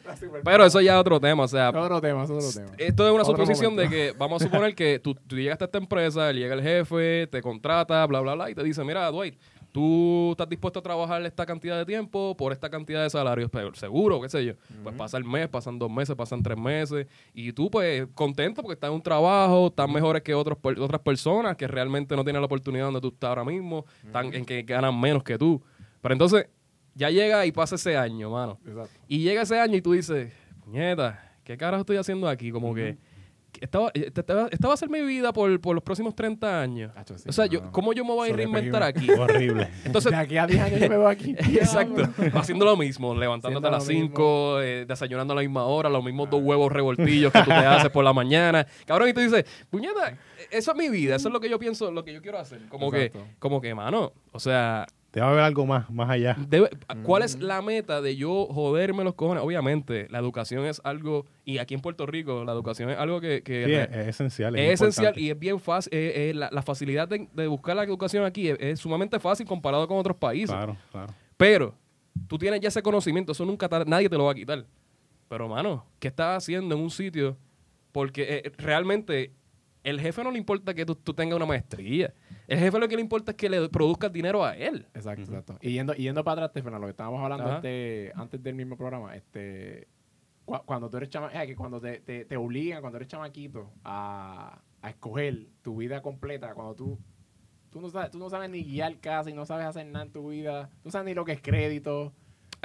Pero 0.45 0.65
eso 0.65 0.81
ya 0.81 0.95
es 0.95 1.01
otro 1.01 1.19
tema. 1.19 1.43
O 1.43 1.49
sea, 1.49 1.71
Otro 1.71 2.01
tema, 2.01 2.23
otro 2.23 2.39
tema. 2.39 2.71
esto 2.79 3.07
es 3.07 3.13
una 3.13 3.23
Otro 3.23 3.35
suposición 3.45 3.75
de 3.75 3.89
que, 3.89 4.15
vamos 4.17 4.41
a 4.41 4.45
suponer 4.45 4.75
que 4.77 5.01
tú, 5.01 5.15
tú 5.15 5.35
llegas 5.37 5.61
a 5.61 5.65
esta 5.65 5.79
empresa, 5.79 6.31
llega 6.31 6.55
el 6.55 6.63
jefe, 6.63 7.27
te 7.27 7.43
contrata, 7.43 8.07
bla, 8.07 8.21
bla, 8.21 8.35
bla, 8.35 8.51
y 8.51 8.55
te 8.55 8.63
dice, 8.63 8.85
mira, 8.85 9.11
Dwight, 9.11 9.35
tú 9.75 10.31
estás 10.31 10.49
dispuesto 10.49 10.79
a 10.79 10.83
trabajar 10.83 11.21
esta 11.27 11.45
cantidad 11.45 11.77
de 11.77 11.85
tiempo 11.85 12.37
por 12.37 12.53
esta 12.53 12.71
cantidad 12.71 13.03
de 13.03 13.11
salarios, 13.11 13.51
pero 13.51 13.75
seguro, 13.75 14.21
qué 14.21 14.29
sé 14.29 14.45
yo. 14.45 14.53
Pues 14.85 14.95
pasa 14.95 15.17
el 15.17 15.25
mes, 15.25 15.49
pasan 15.49 15.81
dos 15.81 15.91
meses, 15.91 16.15
pasan 16.15 16.45
tres 16.45 16.57
meses, 16.57 17.09
y 17.35 17.53
tú 17.53 17.69
pues 17.73 18.07
contento 18.15 18.63
porque 18.63 18.75
estás 18.75 18.87
en 18.87 18.95
un 18.95 19.03
trabajo, 19.03 19.67
estás 19.67 19.89
mejores 19.89 20.23
que 20.23 20.33
otros, 20.33 20.59
otras 20.63 21.01
personas 21.01 21.57
que 21.57 21.67
realmente 21.67 22.15
no 22.15 22.23
tienen 22.23 22.41
la 22.41 22.47
oportunidad 22.47 22.85
donde 22.85 23.01
tú 23.01 23.09
estás 23.09 23.31
ahora 23.31 23.45
mismo, 23.45 23.85
están 24.07 24.33
en 24.33 24.45
que 24.45 24.63
ganan 24.63 24.99
menos 25.01 25.25
que 25.25 25.37
tú. 25.37 25.61
Pero 26.01 26.13
entonces, 26.13 26.47
ya 26.95 27.11
llega 27.11 27.45
y 27.45 27.51
pasa 27.51 27.75
ese 27.75 27.97
año, 27.97 28.31
mano. 28.31 28.61
Exacto. 28.65 28.97
Y 29.09 29.25
llega 29.25 29.43
ese 29.43 29.59
año 29.59 29.77
y 29.77 29.83
tú 29.83 29.91
dices, 29.91 30.33
puñeta, 30.65 31.33
¿qué 31.43 31.57
carajo 31.57 31.81
estoy 31.81 31.97
haciendo 31.97 32.29
aquí? 32.29 32.53
Como 32.53 32.77
que 32.77 32.97
esta 33.61 33.79
va, 33.79 33.91
esta, 33.95 34.21
esta 34.51 34.69
va- 34.69 34.75
a 34.75 34.77
ser 34.77 34.89
mi 34.91 35.01
vida 35.03 35.33
por, 35.33 35.61
por 35.61 35.75
los 35.75 35.83
próximos 35.85 36.15
30 36.15 36.61
años. 36.61 36.93
Sí, 37.17 37.29
o 37.29 37.33
sea, 37.33 37.47
yo. 37.47 37.71
¿cómo 37.73 37.93
yo 37.93 38.05
me 38.05 38.13
voy 38.13 38.31
a 38.31 38.33
reinventar 38.35 38.83
aquí? 38.83 39.11
Horrible. 39.11 39.69
Entonces, 39.85 40.11
de 40.13 40.19
aquí 40.19 40.37
a 40.39 40.47
10 40.47 40.61
años 40.63 40.81
yo 40.81 40.89
me 40.89 40.97
veo 40.99 41.09
aquí. 41.09 41.31
exacto, 41.39 42.03
haciendo 42.35 42.65
lo 42.65 42.77
mismo, 42.77 43.15
levantándote 43.15 43.67
a 43.67 43.71
las 43.71 43.85
lo 43.87 43.93
5, 43.93 44.59
desayunando 44.87 45.33
a 45.33 45.37
la 45.37 45.43
misma 45.43 45.65
hora, 45.65 45.89
los 45.89 46.05
mismos 46.05 46.31
dos 46.31 46.43
huevos 46.43 46.71
revoltillos 46.73 47.33
que 47.33 47.41
tú 47.41 47.47
te 47.47 47.53
haces 47.55 47.91
por 47.91 48.05
la 48.05 48.13
mañana. 48.13 48.67
Cabrón, 48.87 49.09
y 49.09 49.13
tú 49.15 49.21
dices, 49.21 49.45
puñeta, 49.71 50.17
eso 50.51 50.73
es 50.73 50.77
mi 50.77 50.89
vida, 50.89 51.17
eso 51.17 51.29
es 51.29 51.33
lo 51.33 51.41
que 51.41 51.49
yo 51.49 51.59
pienso, 51.59 51.91
lo 51.91 52.05
que 52.05 52.13
yo 52.13 52.21
quiero 52.23 52.39
hacer. 52.39 52.61
Como 52.69 52.93
Exacto. 52.95 53.19
que, 53.25 53.39
como 53.39 53.61
que, 53.61 53.75
mano, 53.75 54.13
o 54.33 54.39
sea, 54.41 54.87
Debe 55.15 55.27
haber 55.27 55.41
algo 55.45 55.65
más, 55.65 55.89
más 55.91 56.11
allá. 56.11 56.37
Debe- 56.49 56.71
¿Cuál 57.05 57.23
es 57.23 57.39
la 57.41 57.63
meta 57.63 58.03
de 58.03 58.17
yo 58.17 58.47
joderme 58.47 59.05
los 59.05 59.15
cojones? 59.15 59.43
Obviamente, 59.45 60.09
la 60.11 60.19
educación 60.19 60.65
es 60.67 60.81
algo, 60.85 61.25
y 61.45 61.59
aquí 61.59 61.75
en 61.75 61.81
Puerto 61.81 62.05
Rico, 62.05 62.45
la 62.45 62.53
educación 62.53 62.91
es 62.91 62.99
algo 62.99 63.21
que, 63.21 63.43
que 63.43 63.65
Sí, 63.65 63.71
re- 63.71 63.83
es, 63.85 63.91
es 63.97 64.09
esencial. 64.09 64.57
es 64.59 64.81
esencial 64.81 65.17
y 65.19 65.31
es 65.31 65.39
bien 65.39 65.61
fácil. 65.61 65.93
eh, 65.95 66.31
eh, 66.31 66.35
la, 66.35 66.51
la 66.51 66.63
facilidad 66.63 67.07
de, 67.09 67.29
de 67.33 67.47
buscar 67.47 67.77
la 67.77 67.85
educación 67.85 68.25
aquí 68.25 68.49
es, 68.49 68.57
es 68.61 68.81
sumamente 68.81 69.19
fácil 69.21 69.47
comparado 69.47 69.87
con 69.89 69.97
otros 69.99 70.17
países. 70.17 70.51
Claro, 70.51 70.77
claro. 70.91 71.15
Pero 71.37 71.75
tú 72.29 72.37
tienes 72.39 72.61
ya 72.61 72.69
ese 72.69 72.83
conocimiento, 72.83 73.33
eso 73.33 73.45
nunca 73.45 73.69
te- 73.69 73.85
nadie 73.85 74.09
te 74.09 74.17
lo 74.19 74.25
va 74.25 74.33
a 74.33 74.35
quitar. 74.35 74.65
Pero, 75.29 75.49
mano, 75.49 75.85
¿qué 76.01 76.09
estás 76.09 76.39
haciendo 76.43 76.75
en 76.75 76.81
un 76.81 76.91
sitio? 76.91 77.37
Porque 77.93 78.43
eh, 78.45 78.53
realmente 78.59 79.33
el 79.85 80.01
jefe 80.01 80.25
no 80.25 80.31
le 80.31 80.39
importa 80.39 80.75
que 80.75 80.85
tú, 80.85 80.95
tú 80.95 81.15
tengas 81.15 81.37
una 81.37 81.47
maestría. 81.47 82.13
El 82.47 82.59
jefe 82.59 82.79
lo 82.79 82.89
que 82.89 82.97
le 82.97 83.01
importa 83.03 83.31
es 83.33 83.37
que 83.37 83.49
le 83.49 83.69
produzcas 83.69 84.13
dinero 84.13 84.45
a 84.45 84.57
él. 84.57 84.87
Exacto, 84.95 85.23
exacto. 85.23 85.59
Y 85.63 85.73
yendo, 85.73 85.95
y 85.95 86.03
yendo 86.03 86.23
para 86.25 86.45
atrás, 86.45 86.51
Stefano, 86.51 86.79
lo 86.79 86.87
que 86.87 86.91
estábamos 86.91 87.23
hablando 87.23 87.45
este- 87.57 88.13
antes 88.15 88.43
del 88.43 88.55
mismo 88.55 88.77
programa, 88.77 89.17
este 89.17 89.89
cu- 90.45 90.63
cuando 90.67 90.91
tú 90.91 90.97
eres 90.99 91.09
chama, 91.09 91.31
eh, 91.33 91.47
que 91.47 91.57
cuando 91.57 91.81
te, 91.81 92.01
te, 92.01 92.25
te 92.25 92.37
obligan, 92.37 92.81
cuando 92.81 92.97
eres 92.99 93.09
chamaquito, 93.09 93.73
a, 93.83 94.61
a 94.83 94.91
escoger 94.91 95.47
tu 95.63 95.77
vida 95.79 96.03
completa, 96.03 96.53
cuando 96.55 96.75
tú, 96.75 96.99
tú, 97.71 97.81
no 97.81 97.89
sabes, 97.89 98.11
tú 98.11 98.19
no 98.19 98.29
sabes 98.29 98.51
ni 98.51 98.63
guiar 98.63 98.99
casi, 99.01 99.33
no 99.33 99.47
sabes 99.47 99.65
hacer 99.67 99.87
nada 99.87 100.05
en 100.05 100.13
tu 100.13 100.29
vida, 100.29 100.69
tú 100.83 100.89
no 100.89 100.91
sabes 100.91 101.07
ni 101.07 101.15
lo 101.15 101.25
que 101.25 101.33
es 101.33 101.41
crédito. 101.41 102.13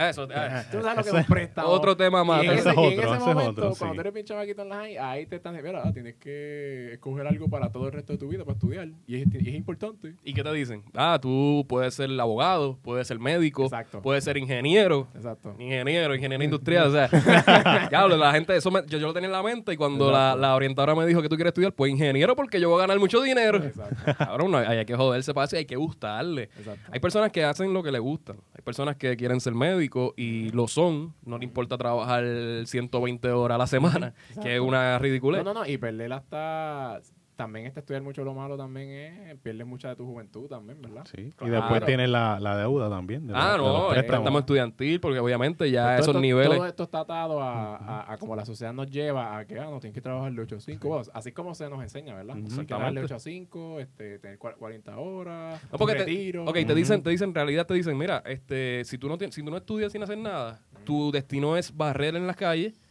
Eso, 0.07 0.27
ah, 0.33 0.63
Tú 0.71 0.81
sabes 0.81 0.97
lo 0.97 1.03
que 1.03 1.09
es 1.09 1.15
un 1.27 1.33
préstamo. 1.33 1.67
Otro 1.69 1.97
tema 1.97 2.23
más. 2.23 2.43
Y 2.43 2.47
en 2.47 2.53
Ese 2.53 2.69
y 2.69 2.71
en 2.71 2.75
momento, 3.19 3.49
otro, 3.49 3.73
cuando 3.77 3.95
tú 3.95 4.01
eres 4.01 4.13
bien 4.13 4.25
chamaquito 4.25 4.61
en 4.61 4.69
la 4.69 4.75
high, 4.77 4.97
ahí 4.97 5.25
te 5.25 5.35
están 5.35 5.55
diciendo, 5.55 5.79
mira, 5.81 5.93
tienes 5.93 6.15
que 6.15 6.93
escoger 6.93 7.27
algo 7.27 7.47
para 7.49 7.71
todo 7.71 7.87
el 7.87 7.91
resto 7.93 8.13
de 8.13 8.19
tu 8.19 8.27
vida, 8.27 8.43
para 8.45 8.53
estudiar. 8.55 8.87
Y 9.07 9.21
es, 9.21 9.27
y 9.33 9.49
es 9.49 9.55
importante. 9.55 10.15
¿Y 10.23 10.33
qué 10.33 10.43
te 10.43 10.53
dicen? 10.53 10.83
Ah, 10.93 11.19
tú 11.21 11.65
puedes 11.67 11.93
ser 11.93 12.09
abogado, 12.19 12.77
puedes 12.81 13.07
ser 13.07 13.19
médico, 13.19 13.63
Exacto. 13.63 14.01
puedes 14.01 14.23
ser 14.23 14.37
ingeniero. 14.37 15.07
Exacto. 15.15 15.55
Ingeniero, 15.59 16.15
ingeniero 16.15 16.43
industrial, 16.43 16.87
o 16.87 16.91
sea, 16.91 17.07
diablo, 17.89 18.17
la 18.17 18.31
gente, 18.31 18.55
eso 18.55 18.71
me- 18.71 18.85
yo, 18.87 18.97
yo 18.97 19.07
lo 19.07 19.13
tenía 19.13 19.27
en 19.27 19.33
la 19.33 19.43
mente 19.43 19.73
y 19.73 19.77
cuando 19.77 20.11
la, 20.11 20.35
la 20.35 20.55
orientadora 20.55 20.95
me 20.95 21.05
dijo 21.05 21.21
que 21.21 21.29
tú 21.29 21.35
quieres 21.35 21.51
estudiar, 21.51 21.73
pues 21.73 21.91
ingeniero 21.91 22.35
porque 22.35 22.59
yo 22.59 22.69
voy 22.69 22.77
a 22.79 22.81
ganar 22.81 22.99
mucho 22.99 23.21
dinero. 23.21 23.57
Exacto. 23.57 24.13
Cabrón, 24.17 24.51
no, 24.51 24.57
hay, 24.57 24.77
hay 24.79 24.85
que 24.85 24.95
joderse 24.95 25.33
para 25.33 25.45
eso 25.45 25.55
y 25.55 25.59
hay 25.59 25.65
que 25.65 25.75
gustarle. 25.75 26.43
Exacto. 26.57 26.91
Hay 26.91 26.99
personas 26.99 27.31
que 27.31 27.43
hacen 27.43 27.73
lo 27.73 27.83
que 27.83 27.91
les 27.91 28.01
gustan. 28.01 28.37
Hay 28.55 28.61
personas 28.63 28.95
que 28.95 29.15
quieren 29.17 29.39
ser 29.39 29.53
médicos 29.53 29.88
y 30.15 30.49
lo 30.51 30.67
son. 30.67 31.13
No 31.25 31.37
le 31.37 31.45
importa 31.45 31.77
trabajar 31.77 32.23
120 32.65 33.29
horas 33.31 33.55
a 33.55 33.59
la 33.59 33.67
semana, 33.67 34.13
que 34.41 34.55
es 34.55 34.61
una 34.61 34.97
ridiculez. 34.99 35.43
No, 35.43 35.53
no, 35.53 35.61
no. 35.61 35.69
Y 35.69 35.77
perder 35.77 36.13
hasta. 36.13 37.01
También 37.39 37.67
este 37.67 37.79
estudiar 37.79 38.03
mucho 38.03 38.21
lo 38.25 38.33
malo 38.33 38.57
también 38.57 38.89
es. 38.89 39.37
Pierdes 39.39 39.65
mucha 39.65 39.87
de 39.87 39.95
tu 39.95 40.05
juventud 40.05 40.49
también, 40.49 40.81
¿verdad? 40.81 41.05
Sí. 41.09 41.21
Y 41.27 41.31
Claro. 41.31 41.53
después 41.53 41.85
tienes 41.85 42.09
la, 42.09 42.37
la 42.41 42.57
deuda 42.57 42.89
también. 42.89 43.27
de 43.27 43.33
Ah, 43.33 43.55
los- 43.55 43.65
de 43.65 43.71
los 43.71 43.77
no, 43.77 43.87
el 43.87 43.93
préstamos. 43.93 44.07
préstamo 44.07 44.39
estudiantil, 44.39 44.99
porque 44.99 45.19
obviamente 45.19 45.71
ya 45.71 45.83
Pues 45.85 45.99
esos 46.01 46.07
esto- 46.09 46.19
niveles. 46.19 46.57
Todo 46.57 46.67
esto 46.67 46.83
está 46.83 46.99
atado 46.99 47.41
a, 47.41 47.77
a, 47.77 48.11
a 48.13 48.17
como 48.17 48.35
la 48.35 48.43
sociedad 48.45 48.73
nos 48.73 48.91
lleva 48.91 49.37
a 49.37 49.45
que 49.45 49.57
ah, 49.57 49.69
no 49.69 49.79
tienes 49.79 49.93
que 49.95 50.01
trabajar 50.01 50.33
de 50.33 50.41
8 50.41 50.57
a 50.57 50.59
5. 50.59 50.87
Bueno, 50.89 51.03
así 51.13 51.31
como 51.31 51.55
se 51.55 51.69
nos 51.69 51.81
enseña, 51.81 52.13
¿verdad? 52.13 52.35
Hay 52.35 52.43
que 52.43 52.65
trabajar 52.65 52.93
de 52.93 53.03
8 53.05 53.15
a 53.15 53.19
5, 53.19 53.79
este, 53.79 54.19
tener 54.19 54.37
cua- 54.37 54.55
40 54.57 54.97
horas, 54.97 55.63
No, 55.71 55.77
porque 55.77 55.93
te, 55.93 55.99
retiro. 55.99 56.43
ok, 56.43 56.53
te 56.67 56.75
dicen, 56.75 57.01
te 57.01 57.09
dicen, 57.09 57.29
en 57.29 57.35
realidad 57.35 57.65
te 57.65 57.73
dicen, 57.73 57.97
mira, 57.97 58.21
este, 58.25 58.83
si 58.83 58.97
tú 58.97 59.07
no 59.07 59.17
tienes, 59.17 59.33
si 59.33 59.41
tú 59.43 59.49
no 59.49 59.55
estudias 59.55 59.93
sin 59.93 60.03
hacer 60.03 60.17
nada, 60.17 60.59
tu 60.83 61.09
destino 61.11 61.55
es 61.55 61.73
barrer 61.75 62.17
en 62.17 62.27
las 62.27 62.35
calles 62.35 62.81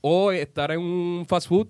o 0.00 0.30
estar 0.30 0.70
en 0.70 0.78
un 0.80 1.26
fast 1.26 1.48
food 1.48 1.66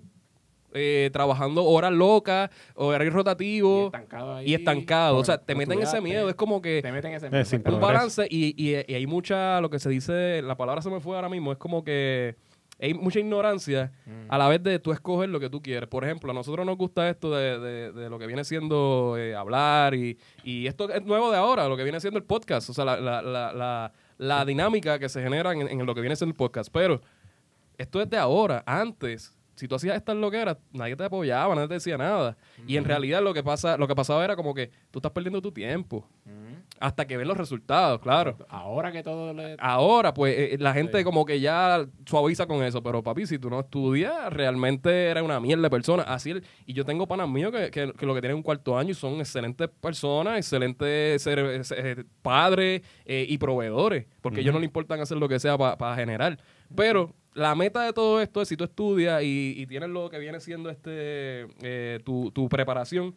eh, 0.73 1.09
trabajando 1.13 1.63
horas 1.65 1.91
locas, 1.91 2.49
horario 2.75 3.07
y 3.07 3.09
rotativo 3.11 3.85
estancado 3.87 4.35
ahí. 4.35 4.49
y 4.49 4.53
estancado. 4.53 5.17
O 5.17 5.23
sea, 5.25 5.37
te 5.37 5.55
meten 5.55 5.81
ese 5.81 5.99
miedo. 6.01 6.29
Es 6.29 6.35
como 6.35 6.61
que 6.61 6.81
Te 6.81 6.91
meten 6.91 7.13
ese 7.13 7.29
miedo. 7.29 7.45
sin 7.45 7.63
un 7.67 7.79
balance 7.79 8.27
y, 8.29 8.53
y- 8.57 8.83
y 8.87 8.93
hay 8.93 9.07
mucha, 9.07 9.59
lo 9.61 9.69
que 9.69 9.79
se 9.79 9.89
dice, 9.89 10.41
la 10.41 10.55
palabra 10.55 10.81
se 10.81 10.89
me 10.89 10.99
fue 10.99 11.15
ahora 11.15 11.29
mismo, 11.29 11.51
es 11.51 11.57
como 11.57 11.83
que 11.83 12.35
hay 12.81 12.93
mucha 12.93 13.19
ignorancia 13.19 13.91
Mm. 14.05 14.11
a 14.31 14.37
la 14.37 14.47
vez 14.47 14.63
de 14.63 14.79
tú 14.79 14.93
escoger 14.93 15.27
lo 15.27 15.39
que 15.41 15.49
tú 15.49 15.61
quieres. 15.61 15.89
Por 15.89 16.05
ejemplo, 16.05 16.31
a 16.31 16.33
nosotros 16.33 16.65
nos 16.65 16.77
gusta 16.77 17.09
esto 17.09 17.29
de, 17.35 17.59
de- 17.59 17.91
de 17.91 18.09
lo 18.09 18.17
que 18.17 18.25
viene 18.25 18.43
siendo 18.45 19.15
eh, 19.17 19.35
hablar 19.35 19.93
y, 19.95 20.17
y 20.45 20.65
esto 20.67 20.89
es 20.89 21.03
nuevo 21.03 21.29
de 21.29 21.37
ahora, 21.37 21.67
lo 21.67 21.75
que 21.75 21.83
viene 21.83 21.99
siendo 21.99 22.17
el 22.19 22.23
podcast, 22.25 22.69
o 22.69 22.73
sea, 22.73 22.85
la, 22.85 22.97
la, 23.01 23.21
la, 23.21 23.51
la, 23.53 23.91
la 24.17 24.45
dinámica 24.45 24.97
que 24.97 25.09
se 25.09 25.21
genera 25.21 25.51
en, 25.51 25.67
en 25.67 25.85
lo 25.85 25.93
que 25.93 25.99
viene 26.01 26.15
siendo 26.15 26.31
el 26.31 26.37
podcast. 26.37 26.69
Pero 26.71 27.01
esto 27.77 28.01
es 28.01 28.09
de 28.09 28.17
ahora, 28.17 28.63
antes. 28.65 29.35
Si 29.59 29.67
tú 29.67 29.75
hacías 29.75 29.95
estas 29.97 30.15
loqueras, 30.15 30.57
nadie 30.71 30.95
te 30.95 31.03
apoyaba, 31.03 31.53
nadie 31.53 31.67
te 31.67 31.73
decía 31.75 31.97
nada. 31.97 32.37
Y 32.65 32.77
en 32.77 32.85
realidad 32.85 33.21
lo 33.21 33.33
que 33.33 33.43
pasa, 33.43 33.75
lo 33.77 33.87
que 33.87 33.95
pasaba 33.95 34.23
era 34.23 34.35
como 34.37 34.53
que 34.53 34.71
tú 34.89 34.99
estás 34.99 35.11
perdiendo 35.11 35.41
tu 35.41 35.51
tiempo 35.51 36.07
hasta 36.79 37.05
que 37.05 37.17
ves 37.17 37.27
los 37.27 37.35
resultados, 37.35 37.99
claro. 37.99 38.37
Ahora 38.47 38.91
que 38.93 39.03
todo 39.03 39.33
le... 39.33 39.57
Ahora, 39.59 40.13
pues, 40.13 40.33
eh, 40.37 40.57
la 40.59 40.73
gente 40.73 40.99
Sí. 40.99 41.03
como 41.03 41.25
que 41.25 41.41
ya 41.41 41.85
suaviza 42.05 42.45
con 42.47 42.63
eso, 42.63 42.81
pero 42.81 43.03
papi, 43.03 43.25
si 43.25 43.37
tú 43.37 43.49
no 43.49 43.59
estudias, 43.59 44.31
realmente 44.31 45.07
era 45.07 45.21
una 45.21 45.41
mierda 45.41 45.63
de 45.63 45.69
persona. 45.69 46.03
Así, 46.03 46.31
el- 46.31 46.43
y 46.65 46.71
yo 46.73 46.85
tengo 46.85 47.05
panas 47.05 47.27
míos 47.27 47.51
que, 47.51 47.69
que- 47.69 47.91
que 47.91 48.05
lo 48.05 48.15
que 48.15 48.21
tienen 48.21 48.37
un 48.37 48.43
cuarto 48.43 48.77
año 48.77 48.91
y 48.91 48.93
son 48.93 49.15
excelentes 49.19 49.67
personas, 49.81 50.37
excelentes 50.37 51.21
ser- 51.21 51.65
ser- 51.65 52.05
padres 52.21 52.81
eh, 53.05 53.25
y 53.27 53.37
proveedores, 53.37 54.05
porque 54.21 54.39
ellos 54.39 54.53
no 54.53 54.59
le 54.59 54.65
importan 54.65 55.01
hacer 55.01 55.17
lo 55.17 55.27
que 55.27 55.37
sea 55.39 55.57
para 55.57 55.95
generar. 55.97 56.37
Pero 56.75 57.13
la 57.33 57.55
meta 57.55 57.83
de 57.83 57.93
todo 57.93 58.21
esto 58.21 58.41
es 58.41 58.47
si 58.47 58.57
tú 58.57 58.63
estudias 58.63 59.23
y, 59.23 59.53
y 59.57 59.65
tienes 59.67 59.89
lo 59.89 60.09
que 60.09 60.19
viene 60.19 60.39
siendo 60.39 60.69
este 60.69 61.47
eh, 61.61 61.99
tu, 62.03 62.31
tu 62.31 62.47
preparación. 62.49 63.15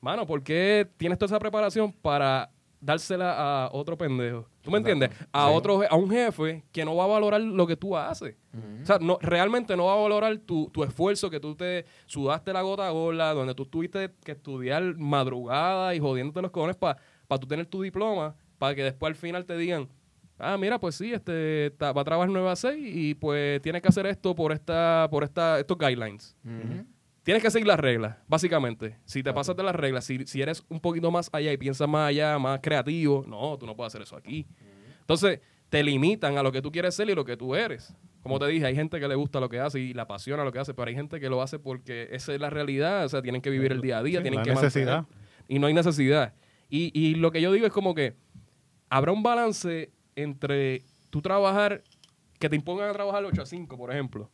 Mano, 0.00 0.26
¿por 0.26 0.42
qué 0.42 0.88
tienes 0.96 1.18
toda 1.18 1.26
esa 1.26 1.38
preparación 1.38 1.92
para 1.92 2.50
dársela 2.80 3.64
a 3.66 3.70
otro 3.72 3.96
pendejo? 3.96 4.48
¿Tú 4.60 4.70
me 4.72 4.78
entiendes? 4.78 5.10
A 5.32 5.46
Sí. 5.48 5.54
otro 5.54 5.82
a 5.88 5.94
un 5.96 6.10
jefe 6.10 6.64
que 6.72 6.84
no 6.84 6.96
va 6.96 7.04
a 7.04 7.08
valorar 7.08 7.40
lo 7.40 7.66
que 7.66 7.76
tú 7.76 7.96
haces. 7.96 8.34
O 8.82 8.84
sea, 8.86 8.98
no, 9.00 9.18
realmente 9.20 9.76
no 9.76 9.84
va 9.86 9.92
a 9.94 10.02
valorar 10.02 10.36
tu, 10.38 10.68
tu 10.70 10.82
esfuerzo 10.82 11.30
que 11.30 11.38
tú 11.38 11.54
te 11.54 11.84
sudaste 12.06 12.52
la 12.52 12.62
gota 12.62 12.90
gorda, 12.90 13.32
donde 13.34 13.54
tú 13.54 13.64
tuviste 13.66 14.10
que 14.24 14.32
estudiar 14.32 14.96
madrugada 14.96 15.94
y 15.94 16.00
jodiéndote 16.00 16.42
los 16.42 16.50
cojones 16.50 16.76
para 16.76 16.98
tú 17.40 17.46
tener 17.46 17.66
tu 17.66 17.80
diploma, 17.82 18.34
para 18.58 18.74
que 18.74 18.82
después 18.82 19.10
al 19.10 19.16
final 19.16 19.44
te 19.46 19.56
digan, 19.56 19.88
ah, 20.42 20.56
mira, 20.58 20.78
pues 20.78 20.94
sí, 20.96 21.12
este 21.12 21.72
va 21.80 22.00
a 22.00 22.04
trabajar 22.04 22.28
9 22.30 22.48
a 22.50 22.56
6 22.56 22.74
y 22.94 23.14
pues 23.14 23.60
tienes 23.62 23.80
que 23.82 23.88
hacer 23.88 24.06
esto 24.06 24.34
por 24.34 24.52
esta 24.52 25.08
por 25.10 25.24
esta 25.24 25.58
estos 25.60 25.78
guidelines. 25.78 26.36
Tienes 27.22 27.40
que 27.42 27.50
seguir 27.52 27.68
las 27.68 27.78
reglas, 27.78 28.16
básicamente. 28.26 28.96
Si 29.04 29.22
te 29.22 29.32
pasas 29.32 29.56
de 29.56 29.62
las 29.62 29.76
reglas, 29.76 30.04
si, 30.04 30.26
si 30.26 30.42
eres 30.42 30.64
un 30.68 30.80
poquito 30.80 31.10
más 31.12 31.30
allá 31.32 31.52
y 31.52 31.56
piensas 31.56 31.88
más 31.88 32.08
allá, 32.08 32.36
más 32.38 32.58
creativo, 32.60 33.24
no, 33.28 33.56
tú 33.58 33.64
no 33.66 33.76
puedes 33.76 33.92
hacer 33.92 34.02
eso 34.02 34.16
aquí. 34.16 34.44
Entonces, 35.00 35.38
te 35.68 35.84
limitan 35.84 36.36
a 36.36 36.42
lo 36.42 36.50
que 36.50 36.60
tú 36.60 36.72
quieres 36.72 36.94
ser 36.96 37.08
y 37.10 37.14
lo 37.14 37.24
que 37.24 37.36
tú 37.36 37.54
eres. 37.54 37.94
Como 38.24 38.38
te 38.40 38.46
dije, 38.48 38.66
hay 38.66 38.74
gente 38.74 38.98
que 38.98 39.06
le 39.06 39.14
gusta 39.14 39.38
lo 39.38 39.48
que 39.48 39.60
hace 39.60 39.78
y 39.78 39.94
le 39.94 40.00
apasiona 40.00 40.42
lo 40.44 40.50
que 40.52 40.58
hace, 40.58 40.74
pero 40.74 40.88
hay 40.88 40.94
gente 40.96 41.20
que 41.20 41.28
lo 41.28 41.42
hace 41.42 41.60
porque 41.60 42.08
esa 42.10 42.34
es 42.34 42.40
la 42.40 42.50
realidad, 42.50 43.04
o 43.04 43.08
sea, 43.08 43.22
tienen 43.22 43.40
que 43.40 43.50
vivir 43.50 43.70
el 43.70 43.80
día 43.80 43.98
a 43.98 44.02
día, 44.02 44.18
Sí, 44.18 44.22
tienen 44.22 44.38
la 44.38 44.44
que 44.44 44.50
necesidad. 44.50 44.96
mantener- 45.02 45.22
y 45.48 45.58
no 45.60 45.66
hay 45.68 45.74
necesidad. 45.74 46.34
Y, 46.68 46.90
y 46.98 47.14
lo 47.14 47.30
que 47.30 47.40
yo 47.40 47.52
digo 47.52 47.66
es 47.66 47.72
como 47.72 47.94
que 47.94 48.16
habrá 48.88 49.12
un 49.12 49.22
balance 49.22 49.92
entre 50.16 50.82
tú 51.10 51.20
trabajar, 51.22 51.82
que 52.38 52.48
te 52.48 52.56
impongan 52.56 52.88
a 52.88 52.92
trabajar 52.92 53.24
8 53.24 53.42
a 53.42 53.46
5, 53.46 53.76
por 53.76 53.90
ejemplo. 53.90 54.30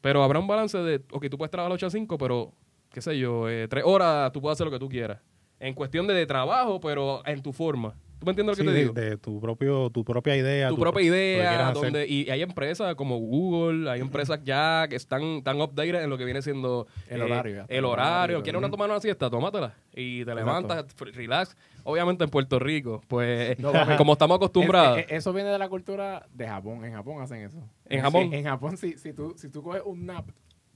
Pero 0.00 0.22
habrá 0.22 0.38
un 0.38 0.46
balance 0.46 0.78
de, 0.78 1.02
ok, 1.12 1.28
tú 1.30 1.38
puedes 1.38 1.50
trabajar 1.50 1.72
8 1.72 1.86
a 1.86 1.90
5, 1.90 2.18
pero, 2.18 2.52
qué 2.90 3.00
sé 3.00 3.18
yo, 3.18 3.48
eh, 3.48 3.68
tres 3.68 3.84
horas 3.86 4.32
tú 4.32 4.40
puedes 4.40 4.56
hacer 4.56 4.66
lo 4.66 4.72
que 4.72 4.78
tú 4.78 4.88
quieras. 4.88 5.20
En 5.60 5.74
cuestión 5.74 6.06
de 6.06 6.26
trabajo, 6.26 6.80
pero 6.80 7.24
en 7.26 7.40
tu 7.42 7.52
forma. 7.52 7.94
¿Tú 8.22 8.26
me 8.26 8.30
entiendes 8.30 8.56
lo 8.56 8.62
Sí, 8.62 8.62
que 8.62 8.68
te 8.68 8.72
de, 8.72 8.80
digo? 8.80 8.92
de 8.92 9.16
tu, 9.16 9.40
propio, 9.40 9.90
tu 9.90 10.04
propia 10.04 10.36
idea. 10.36 10.68
tu 10.68 10.76
tu- 10.76 10.80
propia 10.80 11.02
idea, 11.02 11.72
donde, 11.72 12.06
y 12.06 12.30
hay 12.30 12.40
empresas 12.42 12.94
como 12.94 13.18
Google, 13.18 13.90
hay 13.90 14.00
empresas 14.00 14.38
ya 14.44 14.86
que 14.88 14.94
están 14.94 15.42
tan 15.42 15.60
updated 15.60 16.04
en 16.04 16.08
lo 16.08 16.16
que 16.16 16.24
viene 16.24 16.40
siendo 16.40 16.86
El 17.08 17.20
eh, 17.20 17.24
horario, 17.24 17.64
el 17.68 17.84
horario. 17.84 18.40
¿Quieres 18.44 18.60
una 18.60 18.70
tomar 18.70 18.88
una 18.88 19.00
siesta? 19.00 19.28
Tómatela. 19.28 19.74
Y 19.92 20.24
te 20.24 20.34
levantas, 20.36 20.86
relax. 21.00 21.56
Obviamente 21.82 22.22
en 22.22 22.30
Puerto 22.30 22.60
Rico, 22.60 23.02
pues 23.08 23.58
No, 23.58 23.72
como 23.98 24.12
estamos 24.12 24.36
acostumbrados. 24.36 24.98
Es- 24.98 25.06
es- 25.06 25.12
eso 25.14 25.32
viene 25.32 25.50
de 25.50 25.58
la 25.58 25.68
cultura 25.68 26.24
de 26.32 26.46
Japón. 26.46 26.84
En 26.84 26.92
Japón 26.92 27.20
hacen 27.20 27.42
eso. 27.42 27.58
¿En 27.88 28.02
Japón? 28.02 28.28
Sí, 28.30 28.36
en 28.36 28.44
Japón, 28.44 28.76
si, 28.76 28.96
si, 28.98 29.12
tú, 29.12 29.34
si 29.36 29.48
tú 29.48 29.64
coges 29.64 29.82
un 29.84 30.06
nap, 30.06 30.28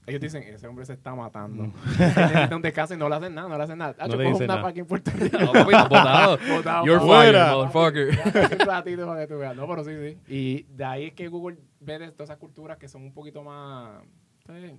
ellos 0.07 0.21
dicen, 0.21 0.41
ese 0.43 0.65
hombre 0.67 0.85
se 0.85 0.93
está 0.93 1.13
matando. 1.13 1.63
Mm. 1.65 1.73
Necesita 1.99 2.55
un 2.55 2.61
descanso 2.61 2.93
y 2.93 2.97
no 2.97 3.09
le 3.09 3.15
hacen 3.15 3.35
nada, 3.35 3.49
no 3.49 3.57
le 3.57 3.63
hacen 3.63 3.77
nada. 3.77 3.95
Ah, 3.99 4.07
No 4.07 4.13
yo 4.13 4.17
le 4.17 4.23
cojo 4.23 4.27
un 4.27 4.33
dicen 4.35 4.47
nap 4.47 4.57
nada. 4.57 4.69
aquí 4.69 4.79
en 4.79 4.85
Puerto 4.87 5.11
Rico. 5.11 5.37
No, 5.37 5.47
botado. 5.65 6.37
Botado 6.49 6.85
You're 6.85 6.97
afuera. 7.03 7.53
motherfucker. 7.53 8.19
un 8.61 8.65
ratito 8.65 9.05
para 9.05 9.21
que 9.21 9.27
tú 9.33 9.37
veas. 9.39 9.55
No, 9.55 9.67
pero 9.67 9.83
sí, 9.83 9.91
sí. 9.99 10.17
Y 10.33 10.63
de 10.73 10.83
ahí 10.85 11.05
es 11.07 11.13
que 11.13 11.27
Google 11.27 11.57
ve 11.81 11.99
de 11.99 12.11
todas 12.11 12.29
esas 12.29 12.37
culturas 12.37 12.77
que 12.77 12.87
son 12.87 13.03
un 13.03 13.13
poquito 13.13 13.43
más... 13.43 14.01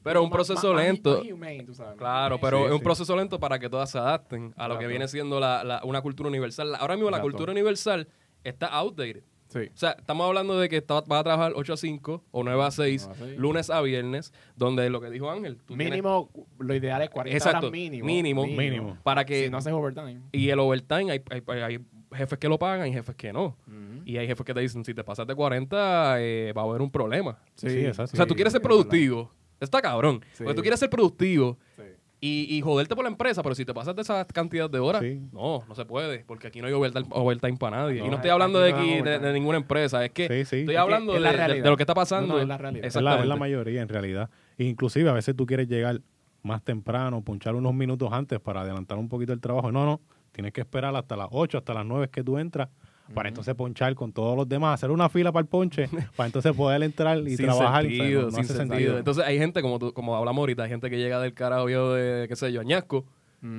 Pero 0.02 0.22
un 0.22 0.30
proceso 0.30 0.72
lento. 0.72 1.18
más 1.22 1.30
humane, 1.30 1.62
tú 1.64 1.74
sabes, 1.74 1.90
más 1.90 1.98
Claro, 1.98 2.40
pero 2.40 2.60
Sí, 2.60 2.64
es 2.64 2.70
un 2.72 2.78
sí. 2.78 2.84
proceso 2.84 3.14
lento 3.16 3.38
para 3.38 3.58
que 3.58 3.68
todas 3.68 3.90
se 3.90 3.98
adapten 3.98 4.54
a 4.56 4.66
lo 4.66 4.78
que 4.78 4.86
viene 4.86 5.06
siendo 5.08 5.38
la, 5.38 5.62
la- 5.62 5.84
una 5.84 6.00
cultura 6.00 6.30
universal. 6.30 6.74
Ahora 6.76 6.94
mismo 6.94 7.10
la 7.10 7.20
cultura 7.20 7.52
universal 7.52 8.08
está 8.44 8.68
outdated. 8.68 9.24
Sí. 9.48 9.60
O 9.60 9.76
sea, 9.76 9.92
estamos 9.98 10.26
hablando 10.26 10.58
de 10.58 10.68
que 10.68 10.80
vas 10.86 11.02
a 11.20 11.24
trabajar 11.24 11.52
8 11.56 11.72
a 11.72 11.76
5 11.76 12.24
o 12.30 12.42
9 12.44 12.62
a 12.62 12.70
6, 12.70 13.06
9 13.08 13.22
a 13.22 13.26
6. 13.28 13.38
lunes 13.40 13.70
a 13.70 13.80
viernes, 13.80 14.32
donde 14.56 14.90
lo 14.90 15.00
que 15.00 15.08
dijo 15.10 15.30
Ángel. 15.30 15.56
tú 15.56 15.74
tienes- 15.74 15.90
Mínimo, 15.90 16.30
lo 16.58 16.74
ideal 16.74 17.00
es 17.02 17.10
40 17.10 17.36
Exacto, 17.36 17.58
horas 17.68 17.72
mínimo. 17.72 18.04
mínimo. 18.06 18.46
Mínimo. 18.46 18.98
para 19.02 19.24
que. 19.24 19.44
Si 19.44 19.50
no 19.50 19.58
haces 19.58 19.72
overtime. 19.72 20.20
Y 20.32 20.50
el 20.50 20.58
overtime, 20.60 21.10
hay, 21.12 21.22
hay- 21.30 21.60
hay 21.62 21.78
jefes 22.12 22.38
que 22.38 22.48
lo 22.48 22.58
pagan 22.58 22.88
y 22.88 22.92
jefes 22.92 23.14
que 23.16 23.32
no. 23.32 23.56
Ujú. 23.66 24.02
Y 24.04 24.16
hay 24.18 24.26
jefes 24.26 24.44
que 24.44 24.54
te 24.54 24.60
dicen, 24.60 24.84
si 24.84 24.92
te 24.94 25.02
pasas 25.04 25.26
de 25.26 25.34
40, 25.34 26.16
eh, 26.20 26.52
va 26.56 26.62
a 26.62 26.64
haber 26.66 26.80
un 26.82 26.90
problema. 26.90 27.38
Sí, 27.54 27.66
exacto. 27.86 28.12
o 28.14 28.16
sea, 28.16 28.26
tú 28.26 28.34
quieres 28.34 28.52
ser 28.52 28.62
productivo. 28.62 29.30
Está 29.60 29.82
cabrón. 29.82 30.20
Sí. 30.34 30.44
Porque 30.44 30.54
tú 30.54 30.60
quieres 30.62 30.78
ser 30.78 30.88
productivo 30.88 31.58
Sí. 31.76 31.82
Y, 32.20 32.46
y 32.56 32.60
joderte 32.62 32.96
por 32.96 33.04
la 33.04 33.10
empresa, 33.10 33.42
pero 33.42 33.54
si 33.54 33.64
te 33.64 33.72
pasas 33.72 33.94
de 33.94 34.02
esa 34.02 34.24
cantidad 34.26 34.68
de 34.68 34.78
horas, 34.80 35.02
Sí. 35.02 35.20
no, 35.32 35.62
no 35.68 35.74
se 35.74 35.84
puede, 35.84 36.24
porque 36.24 36.48
aquí 36.48 36.60
no 36.60 36.66
hay 36.66 36.72
overtime, 36.72 37.06
overtime 37.10 37.56
para 37.56 37.76
nadie. 37.82 38.00
No, 38.00 38.06
y 38.06 38.08
no 38.10 38.16
estoy 38.16 38.30
hablando 38.30 38.58
de 38.58 38.72
aquí 38.72 39.00
de, 39.02 39.32
ninguna 39.32 39.58
empresa, 39.58 40.04
es 40.04 40.10
que 40.10 40.26
Sí, 40.26 40.44
sí. 40.44 40.56
estoy 40.60 40.74
Es 40.74 40.80
hablando 40.80 41.12
que 41.12 41.18
es 41.18 41.22
de, 41.22 41.26
la 41.26 41.30
de- 41.30 41.36
realidad. 41.36 41.64
de 41.64 41.70
lo 41.70 41.76
que 41.76 41.82
está 41.84 41.94
pasando. 41.94 42.26
No, 42.28 42.34
no, 42.34 42.40
es 42.42 42.48
la 42.48 42.58
realidad. 42.58 42.84
Es 42.86 42.94
la, 42.96 43.20
es 43.20 43.26
la 43.26 43.36
mayoría 43.36 43.82
en 43.82 43.88
realidad. 43.88 44.28
Inclusive 44.56 45.08
a 45.08 45.12
veces 45.12 45.36
tú 45.36 45.46
quieres 45.46 45.68
llegar 45.68 46.00
más 46.42 46.62
temprano, 46.62 47.22
ponchar 47.22 47.54
unos 47.54 47.74
minutos 47.74 48.12
antes 48.12 48.40
para 48.40 48.62
adelantar 48.62 48.98
un 48.98 49.08
poquito 49.08 49.32
el 49.32 49.40
trabajo. 49.40 49.70
No, 49.70 49.84
no, 49.86 50.00
tienes 50.32 50.52
que 50.52 50.60
esperar 50.62 50.94
hasta 50.96 51.16
las 51.16 51.28
8, 51.30 51.58
hasta 51.58 51.74
las 51.74 51.86
9 51.86 52.08
que 52.10 52.24
tú 52.24 52.38
entras, 52.38 52.68
para 53.14 53.28
entonces 53.28 53.54
ponchar 53.54 53.94
con 53.94 54.12
todos 54.12 54.36
los 54.36 54.48
demás, 54.48 54.74
hacer 54.74 54.90
una 54.90 55.08
fila 55.08 55.32
para 55.32 55.42
el 55.42 55.46
ponche, 55.48 55.88
para 56.16 56.26
entonces 56.26 56.52
poder 56.54 56.82
entrar 56.82 57.18
y 57.18 57.36
sin 57.36 57.46
trabajar. 57.46 57.84
O 57.86 57.88
sea, 57.88 57.96
sentido, 57.98 58.20
no- 58.22 58.26
no 58.26 58.30
sin 58.32 58.40
hace 58.44 58.54
sentido. 58.56 58.98
Entonces 58.98 59.24
hay 59.24 59.38
gente, 59.38 59.62
como, 59.62 59.78
tú- 59.78 59.92
como 59.92 60.14
hablamos 60.16 60.40
ahorita, 60.42 60.62
hay 60.64 60.68
gente 60.70 60.90
que 60.90 60.98
llega 60.98 61.20
del 61.20 61.34
carajo 61.34 61.66
de, 61.94 62.26
qué 62.28 62.36
sé 62.36 62.52
yo, 62.52 62.60
Añasco, 62.60 63.04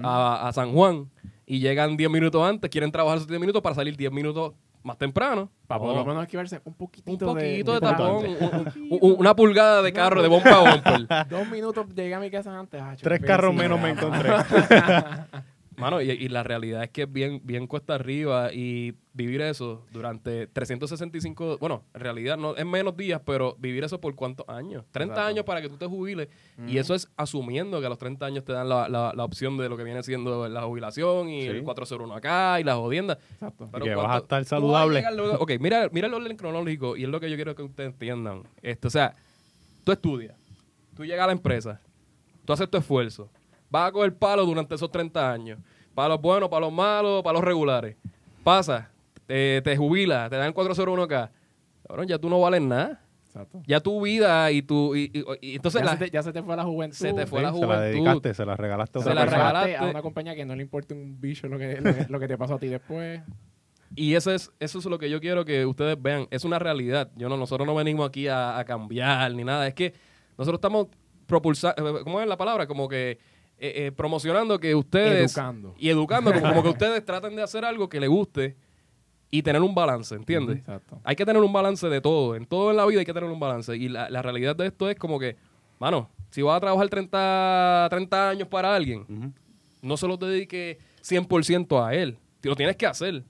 a, 0.04 0.48
a 0.48 0.54
San 0.54 0.74
Juan, 0.74 1.10
y 1.46 1.60
llegan 1.60 1.96
10 1.98 2.10
minutos 2.12 2.48
antes, 2.48 2.70
quieren 2.70 2.92
trabajar 2.92 3.18
esos 3.18 3.28
10 3.30 3.40
minutos 3.40 3.62
para 3.62 3.74
salir 3.76 3.96
10 3.98 4.12
minutos 4.12 4.54
más 4.84 4.98
temprano. 4.98 5.50
Para 5.68 5.80
por 5.82 5.96
lo 5.96 6.06
menos 6.06 6.24
esquivarse 6.24 6.62
un 6.64 6.74
poquitito 6.74 7.12
un 7.30 7.36
poquito 7.36 7.72
de, 7.74 7.80
de, 7.80 7.86
tapón, 7.86 8.26
un- 8.90 9.00
un- 9.02 9.16
una 9.20 9.36
pulgada 9.36 9.82
de 9.82 9.92
carro 9.94 10.22
de 10.22 10.28
bomba 10.28 10.52
a 10.52 10.72
bumper. 10.76 11.28
Dos 11.30 11.48
minutos 11.50 11.86
llegué 11.96 12.14
a 12.14 12.20
mi 12.20 12.30
casa 12.30 12.58
antes. 12.58 12.80
ah, 12.82 12.96
Tres 13.02 13.20
carros 13.22 13.54
menos 13.56 13.80
me 13.80 13.90
encontré. 13.90 14.30
Mano, 15.80 16.02
y, 16.02 16.12
y 16.12 16.28
la 16.30 16.44
realidad 16.44 16.84
es 16.84 16.90
que 16.90 17.04
es 17.04 17.12
bien, 17.12 17.42
bien 17.44 17.66
cuesta 17.68 17.96
arriba 17.96 18.54
y 18.54 18.94
vivir 19.14 19.42
eso 19.42 19.86
durante 19.92 20.48
365, 20.48 21.58
bueno, 21.60 21.84
en 21.94 22.00
realidad 22.02 22.38
no 22.38 22.56
es 22.56 22.66
menos 22.66 22.96
días, 22.96 23.22
pero 23.26 23.56
vivir 23.60 23.84
eso 23.84 24.00
por 24.00 24.16
cuántos 24.16 24.48
años? 24.48 24.86
30 24.92 25.14
Exacto. 25.14 25.28
años 25.30 25.46
para 25.46 25.62
que 25.62 25.70
tú 25.70 25.78
te 25.78 25.86
jubiles 25.88 26.28
y 26.68 26.78
eso 26.78 26.94
es 26.96 27.10
asumiendo 27.18 27.80
que 27.80 27.86
a 27.86 27.90
los 27.90 27.98
30 27.98 28.26
años 28.26 28.44
te 28.46 28.54
dan 28.54 28.70
la, 28.70 28.88
la- 28.88 29.12
la 29.16 29.24
opción 29.26 29.58
de 29.58 29.68
lo 29.70 29.76
que 29.78 29.84
viene 29.84 30.04
siendo 30.04 30.48
la 30.48 30.62
jubilación 30.64 31.30
y 31.30 31.42
Sí. 31.42 31.48
el 31.48 31.64
401 31.64 32.14
acá 32.16 32.60
y 32.60 32.64
las 32.64 32.76
jodiendas. 32.76 33.18
Exacto. 33.34 33.68
Pero 33.72 33.86
que 33.86 33.94
¿cuánto- 33.94 34.08
vas 34.10 34.16
a 34.16 34.20
estar 34.24 34.46
saludable. 34.46 35.04
a 35.06 35.12
ok, 35.40 35.52
mira, 35.60 35.90
mira 35.92 36.08
el 36.08 36.14
orden 36.14 36.38
cronológico 36.38 36.96
y 36.96 37.04
es 37.04 37.10
lo 37.10 37.20
que 37.20 37.30
yo 37.30 37.36
quiero 37.36 37.56
que 37.56 37.64
ustedes 37.64 37.92
entiendan. 37.94 38.44
Esto, 38.62 38.88
o 38.88 38.92
sea, 38.92 39.16
tú 39.84 39.92
estudias, 39.92 40.36
tú 40.96 41.04
llegas 41.06 41.24
a 41.24 41.28
la 41.28 41.34
empresa, 41.34 41.82
tú 42.46 42.54
haces 42.54 42.70
tu 42.70 42.78
esfuerzo, 42.78 43.30
vas 43.70 43.90
a 43.90 43.92
coger 43.92 44.16
palo 44.16 44.46
durante 44.46 44.76
esos 44.76 44.90
30 44.92 45.32
años. 45.32 45.60
Para 45.96 46.10
los 46.10 46.22
buenos, 46.22 46.50
para 46.50 46.62
los 46.62 46.72
malos, 46.74 47.22
para 47.24 47.34
los 47.34 47.44
regulares. 47.44 47.96
Pasa, 48.44 48.90
te, 49.26 49.62
te 49.62 49.76
jubilas, 49.78 50.30
te 50.30 50.38
dan 50.38 50.54
401k. 50.54 51.30
Cabrón, 51.88 52.08
ya 52.08 52.18
tú 52.18 52.30
no 52.30 52.40
vales 52.40 52.62
nada. 52.62 53.02
Exacto. 53.26 53.62
Ya 53.68 53.80
tu 53.80 54.02
vida 54.02 54.52
y 54.52 54.62
tu... 54.64 54.96
Y, 54.96 55.12
y- 55.14 55.24
y 55.52 55.56
entonces 55.58 55.82
ya, 55.82 55.86
la- 55.86 55.92
se 55.98 56.06
te, 56.06 56.10
ya 56.12 56.24
se 56.24 56.34
te 56.34 56.42
fue 56.42 56.56
la 56.56 56.64
juventud. 56.64 56.96
se 56.96 57.14
te 57.14 57.28
fue 57.28 57.42
la 57.42 57.52
se 57.54 57.60
la 57.60 57.66
juventud. 57.66 57.84
dedicaste, 57.84 58.34
se 58.34 58.46
la 58.46 58.56
regalaste 58.56 59.00
a 59.00 59.02
Se 59.04 59.10
otra 59.10 59.14
la 59.14 59.22
Te 59.26 59.32
persona. 59.36 59.52
regalaste. 59.64 59.86
a 59.86 59.90
una 59.90 60.02
compañía 60.02 60.36
que 60.36 60.46
no 60.46 60.56
le 60.56 60.64
importa 60.64 60.96
un 60.96 61.20
bicho 61.22 61.48
lo 61.48 61.60
que, 61.60 61.80
lo 61.80 61.94
que, 61.94 62.06
lo 62.10 62.20
que 62.20 62.28
te 62.28 62.38
pasó 62.38 62.56
a 62.56 62.60
ti 62.60 62.68
después. 62.68 63.22
Y 63.96 64.16
eso 64.16 64.32
es, 64.32 64.52
eso 64.60 64.80
es 64.80 64.86
lo 64.86 64.98
que 64.98 65.10
yo 65.12 65.20
quiero 65.20 65.46
que 65.46 65.66
ustedes 65.66 66.02
vean. 66.02 66.28
Es 66.32 66.44
una 66.44 66.58
realidad. 66.60 67.12
Yo 67.18 67.30
no, 67.30 67.38
nosotros 67.38 67.68
no 67.68 67.76
venimos 67.76 68.08
aquí 68.08 68.28
a, 68.28 68.58
a 68.58 68.66
cambiar 68.66 69.32
ni 69.34 69.44
nada. 69.44 69.68
Es 69.68 69.74
que 69.76 69.94
nosotros 70.38 70.58
estamos 70.58 70.88
propulsando, 71.28 72.04
¿cómo 72.04 72.22
es 72.22 72.28
la 72.28 72.38
palabra? 72.38 72.66
Como 72.68 72.88
que 72.88 73.20
eh, 73.60 73.88
eh, 73.88 73.92
promocionando 73.92 74.60
que 74.60 74.74
ustedes... 74.74 75.36
Educando. 75.36 75.76
Y 75.78 75.90
educando, 75.90 76.34
como, 76.34 76.48
como 76.48 76.64
que 76.64 76.70
ustedes 76.78 77.04
traten 77.04 77.36
de 77.36 77.44
hacer 77.44 77.66
algo 77.66 77.90
que 77.90 78.00
les 78.00 78.10
guste 78.10 78.56
y 79.32 79.44
tener 79.44 79.62
un 79.62 79.76
balance, 79.76 80.16
¿entiendes? 80.16 80.60
Exacto. 80.60 81.00
Hay 81.04 81.16
que 81.16 81.26
tener 81.26 81.42
un 81.42 81.54
balance 81.54 81.88
de 81.88 82.02
todo. 82.02 82.36
En 82.36 82.46
todo 82.46 82.72
en 82.72 82.78
la 82.78 82.86
vida 82.86 83.00
hay 83.00 83.06
que 83.06 83.14
tener 83.14 83.30
un 83.30 83.40
balance. 83.40 83.76
Y 83.76 83.90
la, 83.90 84.10
la 84.10 84.22
realidad 84.22 84.56
de 84.56 84.68
esto 84.68 84.90
es 84.90 84.96
como 84.96 85.20
que, 85.20 85.36
mano, 85.78 86.10
si 86.32 86.42
vas 86.42 86.58
a 86.58 86.60
trabajar 86.60 86.90
30, 86.90 87.88
30 87.90 88.30
años 88.30 88.48
para 88.48 88.76
alguien, 88.76 89.34
no 89.82 89.98
se 89.98 90.08
los 90.08 90.20
dedique 90.20 90.80
100% 91.04 91.86
a 91.86 91.94
él. 91.94 92.18
Lo 92.44 92.56
tienes 92.56 92.76
que 92.76 92.86
hacer. 92.86 93.24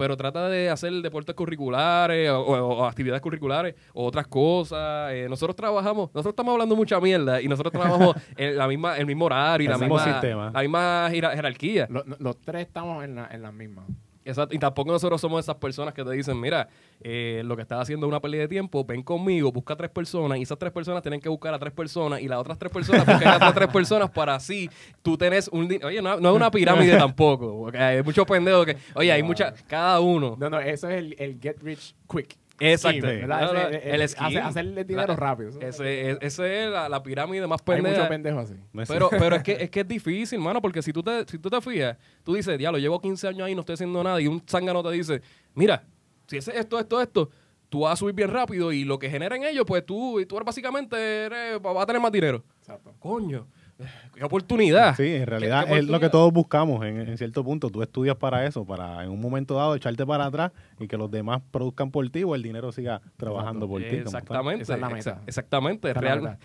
Pero 0.00 0.16
trata 0.16 0.48
de 0.48 0.68
hacer 0.70 0.92
deportes 0.94 1.34
curriculares 1.34 2.28
o, 2.30 2.40
o- 2.40 2.78
o 2.80 2.84
actividades 2.86 3.20
curriculares 3.22 3.74
o 3.94 4.04
otras 4.06 4.26
cosas. 4.26 5.12
Eh, 5.12 5.26
nosotros 5.28 5.54
trabajamos, 5.54 6.08
nosotros 6.14 6.32
estamos 6.32 6.52
hablando 6.52 6.74
mucha 6.74 6.98
mierda 7.00 7.40
y 7.40 7.46
nosotros 7.48 7.70
trabajamos 7.72 8.16
en 8.36 8.56
la 8.56 8.66
misma, 8.66 8.96
el 8.98 9.06
mismo 9.06 9.26
horario 9.26 9.64
y 9.64 9.66
El 9.66 9.72
la 9.72 9.78
mismo 9.78 9.94
misma, 9.96 10.12
sistema. 10.12 10.50
la 10.52 10.60
misma 10.60 11.08
jera- 11.10 11.34
jerarquía. 11.36 11.86
Lo- 11.90 12.02
no- 12.04 12.16
los 12.18 12.40
tres 12.40 12.66
estamos 12.66 13.04
en 13.04 13.14
la, 13.14 13.28
en 13.30 13.42
la 13.42 13.52
misma. 13.52 13.86
Exacto. 14.24 14.54
Y 14.54 14.58
tampoco 14.58 14.92
nosotros 14.92 15.20
somos 15.20 15.44
esas 15.44 15.56
personas 15.56 15.94
que 15.94 16.04
te 16.04 16.10
dicen, 16.10 16.38
mira, 16.38 16.68
eh, 17.00 17.42
lo 17.44 17.56
que 17.56 17.62
estás 17.62 17.80
haciendo 17.80 18.06
es 18.06 18.08
una 18.08 18.20
pérdida 18.20 18.42
de 18.42 18.48
tiempo, 18.48 18.84
ven 18.84 19.02
conmigo, 19.02 19.50
busca 19.50 19.74
tres 19.76 19.90
personas 19.90 20.38
y 20.38 20.42
esas 20.42 20.58
tres 20.58 20.72
personas 20.72 21.02
tienen 21.02 21.20
que 21.20 21.28
buscar 21.28 21.54
a 21.54 21.58
tres 21.58 21.72
personas 21.72 22.20
y 22.20 22.28
las 22.28 22.38
otras 22.38 22.58
tres 22.58 22.70
personas 22.70 23.06
buscan 23.06 23.28
a 23.28 23.36
otras 23.36 23.54
tres 23.54 23.68
personas 23.68 24.10
para 24.10 24.34
así 24.34 24.68
tú 25.02 25.16
tenés 25.16 25.48
un... 25.48 25.66
Oye, 25.82 26.02
no, 26.02 26.20
no 26.20 26.30
es 26.30 26.36
una 26.36 26.50
pirámide 26.50 26.96
tampoco, 26.96 27.70
hay 27.72 28.02
muchos 28.02 28.26
pendejos 28.26 28.66
que... 28.66 28.76
Oye, 28.94 29.10
hay 29.10 29.22
mucha... 29.22 29.54
Cada 29.66 30.00
uno... 30.00 30.36
No, 30.38 30.50
no, 30.50 30.60
eso 30.60 30.88
es 30.88 30.98
el, 30.98 31.16
el 31.18 31.40
get 31.40 31.62
rich 31.62 31.94
quick. 32.08 32.36
Exacto. 32.60 33.06
hacer- 33.06 34.38
hacerle 34.42 34.84
dinero 34.84 35.08
La- 35.08 35.16
rápido. 35.16 35.48
Eso- 35.50 35.60
Ese, 35.60 36.10
es- 36.10 36.18
ese 36.20 36.64
es 36.66 36.70
la, 36.70 36.88
la 36.88 37.02
pirámide 37.02 37.46
más 37.46 37.60
Hay 37.60 37.74
pendeja. 37.76 37.96
muchos 37.96 38.08
pendejos 38.08 38.44
así. 38.44 38.54
Es- 38.80 38.88
Pero, 38.88 39.10
pero 39.10 39.36
es 39.36 39.42
que 39.42 39.52
es 39.52 39.70
que 39.70 39.80
es 39.80 39.88
difícil, 39.88 40.38
mano, 40.38 40.60
porque 40.60 40.82
si 40.82 40.92
tú 40.92 41.02
te, 41.02 41.24
si 41.26 41.38
tú 41.38 41.48
te 41.50 41.60
fijas, 41.60 41.96
tú 42.22 42.34
dices, 42.34 42.56
diablo, 42.58 42.78
llevo 42.78 43.00
15 43.00 43.26
años 43.28 43.46
ahí 43.46 43.52
y 43.52 43.54
no 43.54 43.60
estoy 43.60 43.74
haciendo 43.74 44.02
nada, 44.04 44.20
y 44.20 44.26
un 44.26 44.42
zángano 44.46 44.82
te 44.82 44.90
dice, 44.92 45.22
mira, 45.54 45.82
si 46.26 46.36
ese 46.36 46.56
esto, 46.58 46.78
esto, 46.78 47.00
esto, 47.00 47.30
tú 47.68 47.80
vas 47.80 47.92
a 47.92 47.96
subir 47.96 48.14
bien 48.14 48.30
rápido 48.30 48.72
y 48.72 48.84
lo 48.84 48.98
que 48.98 49.08
generen 49.08 49.44
ellos, 49.44 49.64
pues 49.66 49.84
tú, 49.86 50.20
tú 50.28 50.38
básicamente 50.44 50.96
eres- 51.26 51.60
vas 51.62 51.76
a 51.76 51.86
tener 51.86 52.00
más 52.02 52.12
dinero. 52.12 52.44
Exacto. 52.58 52.94
Coño, 52.98 53.46
qué 54.14 54.24
oportunidad. 54.24 54.94
Sí, 54.96 55.14
en 55.16 55.26
realidad 55.26 55.64
¿Qué- 55.66 55.72
qué 55.72 55.78
es 55.78 55.84
lo 55.86 56.00
que 56.00 56.08
todos 56.08 56.32
buscamos 56.32 56.84
en, 56.84 57.00
en 57.00 57.18
cierto 57.18 57.42
punto. 57.44 57.70
Tú 57.70 57.82
estudias 57.82 58.16
para 58.16 58.44
eso, 58.46 58.64
para 58.64 59.04
en 59.04 59.10
un 59.10 59.20
momento 59.20 59.54
dado 59.54 59.74
echarte 59.74 60.04
para 60.06 60.26
atrás 60.26 60.52
y 60.78 60.86
que 60.88 60.96
los 60.96 61.10
demás 61.10 61.42
produzcan 61.50 61.90
por 61.90 62.08
ti 62.10 62.22
o 62.24 62.34
el 62.34 62.42
dinero 62.42 62.72
siga 62.72 63.00
trabajando 63.16 63.68
por 63.68 63.80
ti. 63.82 63.96
Exactamente. 63.96 64.62
Esa 64.62 64.74
es 64.74 64.80
la 64.80 64.88
exa-. 64.90 65.18
Exactamente. 65.26 65.90
Esa 65.90 65.98
es 65.98 66.04
la 66.04 66.10
real- 66.10 66.22
meta. 66.22 66.38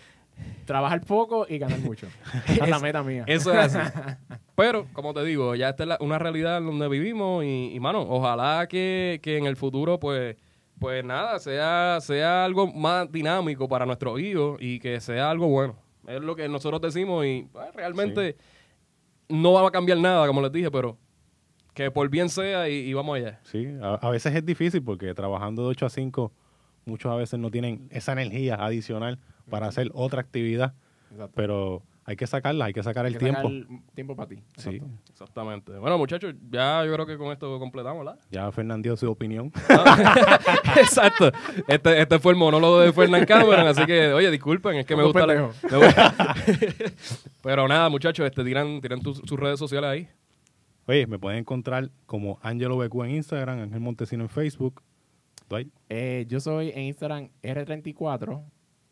Trabajar 0.66 1.00
poco 1.00 1.46
y 1.48 1.56
ganar 1.56 1.78
mucho. 1.78 2.06
Esa 2.46 2.64
es 2.64 2.68
la 2.68 2.78
meta 2.78 3.02
mía. 3.02 3.24
Eso 3.26 3.52
es 3.58 3.74
así. 3.74 3.78
Pero, 4.54 4.86
como 4.92 5.14
te 5.14 5.24
digo, 5.24 5.54
ya 5.54 5.70
esta 5.70 5.84
es 5.84 5.88
la- 5.88 5.98
una 6.00 6.18
realidad 6.18 6.58
en 6.58 6.66
donde 6.66 6.88
vivimos 6.88 7.42
y, 7.44 7.70
y, 7.74 7.80
mano, 7.80 8.02
ojalá 8.02 8.66
que, 8.68 9.18
que 9.22 9.38
en 9.38 9.46
el 9.46 9.56
futuro, 9.56 9.98
pues, 9.98 10.36
pues 10.78 11.02
nada, 11.02 11.38
sea, 11.38 11.98
sea 12.02 12.44
algo 12.44 12.66
más 12.70 13.10
dinámico 13.10 13.66
para 13.66 13.86
nuestros 13.86 14.20
hijos 14.20 14.58
y 14.60 14.78
que 14.78 15.00
sea 15.00 15.30
algo 15.30 15.48
bueno. 15.48 15.76
Es 16.06 16.20
lo 16.20 16.36
que 16.36 16.48
nosotros 16.48 16.80
decimos 16.80 17.24
y 17.26 17.48
pues, 17.52 17.74
realmente 17.74 18.36
no 19.28 19.52
va 19.52 19.66
a 19.66 19.70
cambiar 19.70 19.98
nada, 19.98 20.26
como 20.26 20.40
les 20.40 20.52
dije, 20.52 20.70
pero 20.70 20.96
que 21.74 21.90
por 21.90 22.08
bien 22.08 22.28
sea 22.28 22.68
y, 22.68 22.74
y 22.74 22.94
vamos 22.94 23.16
allá. 23.16 23.40
Sí, 23.44 23.66
a, 23.82 23.94
a 23.94 24.10
veces 24.10 24.34
es 24.34 24.44
difícil 24.44 24.82
porque 24.82 25.12
trabajando 25.14 25.62
de 25.62 25.68
8 25.68 25.86
a 25.86 25.90
5, 25.90 26.32
muchos 26.86 27.12
a 27.12 27.16
veces 27.16 27.38
no 27.38 27.50
tienen 27.50 27.88
esa 27.90 28.12
energía 28.12 28.54
adicional 28.54 29.18
para 29.50 29.66
hacer 29.66 29.90
otra 29.94 30.20
actividad, 30.20 30.74
Exacto. 31.10 31.32
pero 31.34 31.82
hay 32.08 32.14
que 32.16 32.26
sacarla, 32.26 32.66
hay 32.66 32.72
que 32.72 32.82
sacar 32.82 33.04
Hay 33.04 33.12
el 33.12 33.18
que 33.18 33.24
tiempo. 33.24 33.42
sacar 33.50 33.80
tiempo 33.94 34.14
para 34.16 34.28
ti. 34.28 34.42
Sí. 34.56 34.80
Exactamente. 35.10 35.72
Bueno, 35.78 35.98
muchachos, 35.98 36.34
ya 36.50 36.84
yo 36.84 36.92
creo 36.94 37.04
que 37.06 37.18
con 37.18 37.32
esto 37.32 37.58
completamos, 37.58 38.04
¿verdad? 38.04 38.20
ya 38.30 38.50
Fernán 38.52 38.80
dio 38.80 38.96
su 38.96 39.10
opinión. 39.10 39.50
Exacto. 40.76 41.30
Este, 41.66 42.00
este 42.00 42.18
fue 42.18 42.32
el 42.32 42.38
monólogo 42.38 42.80
de 42.80 42.92
Fernán 42.92 43.24
Cameron, 43.26 43.66
así 43.66 43.84
que, 43.86 44.12
oye, 44.12 44.30
disculpen, 44.30 44.76
es 44.76 44.86
que 44.86 44.94
me 44.96 45.02
gusta... 45.02 45.26
la- 45.26 45.34
pendejos. 45.34 45.62
me 45.70 45.78
gusta- 45.84 46.34
Pero 47.42 47.68
nada, 47.68 47.88
muchachos, 47.88 48.24
este, 48.26 48.44
tiran, 48.44 48.80
tiran 48.80 49.00
tus- 49.00 49.18
sus 49.24 49.38
redes 49.38 49.58
sociales 49.58 49.88
ahí. 49.90 50.08
Oye, 50.88 51.06
me 51.08 51.18
pueden 51.18 51.40
encontrar 51.40 51.90
como 52.06 52.38
Angelo 52.42 52.76
BQ 52.76 53.04
en 53.06 53.10
Instagram, 53.16 53.58
Ángel 53.60 53.80
Montesino 53.80 54.22
en 54.22 54.28
Facebook. 54.28 54.82
Eh, 55.88 56.24
yo 56.28 56.40
soy 56.40 56.70
en 56.70 56.82
Instagram 56.84 57.28
R34 57.42 58.42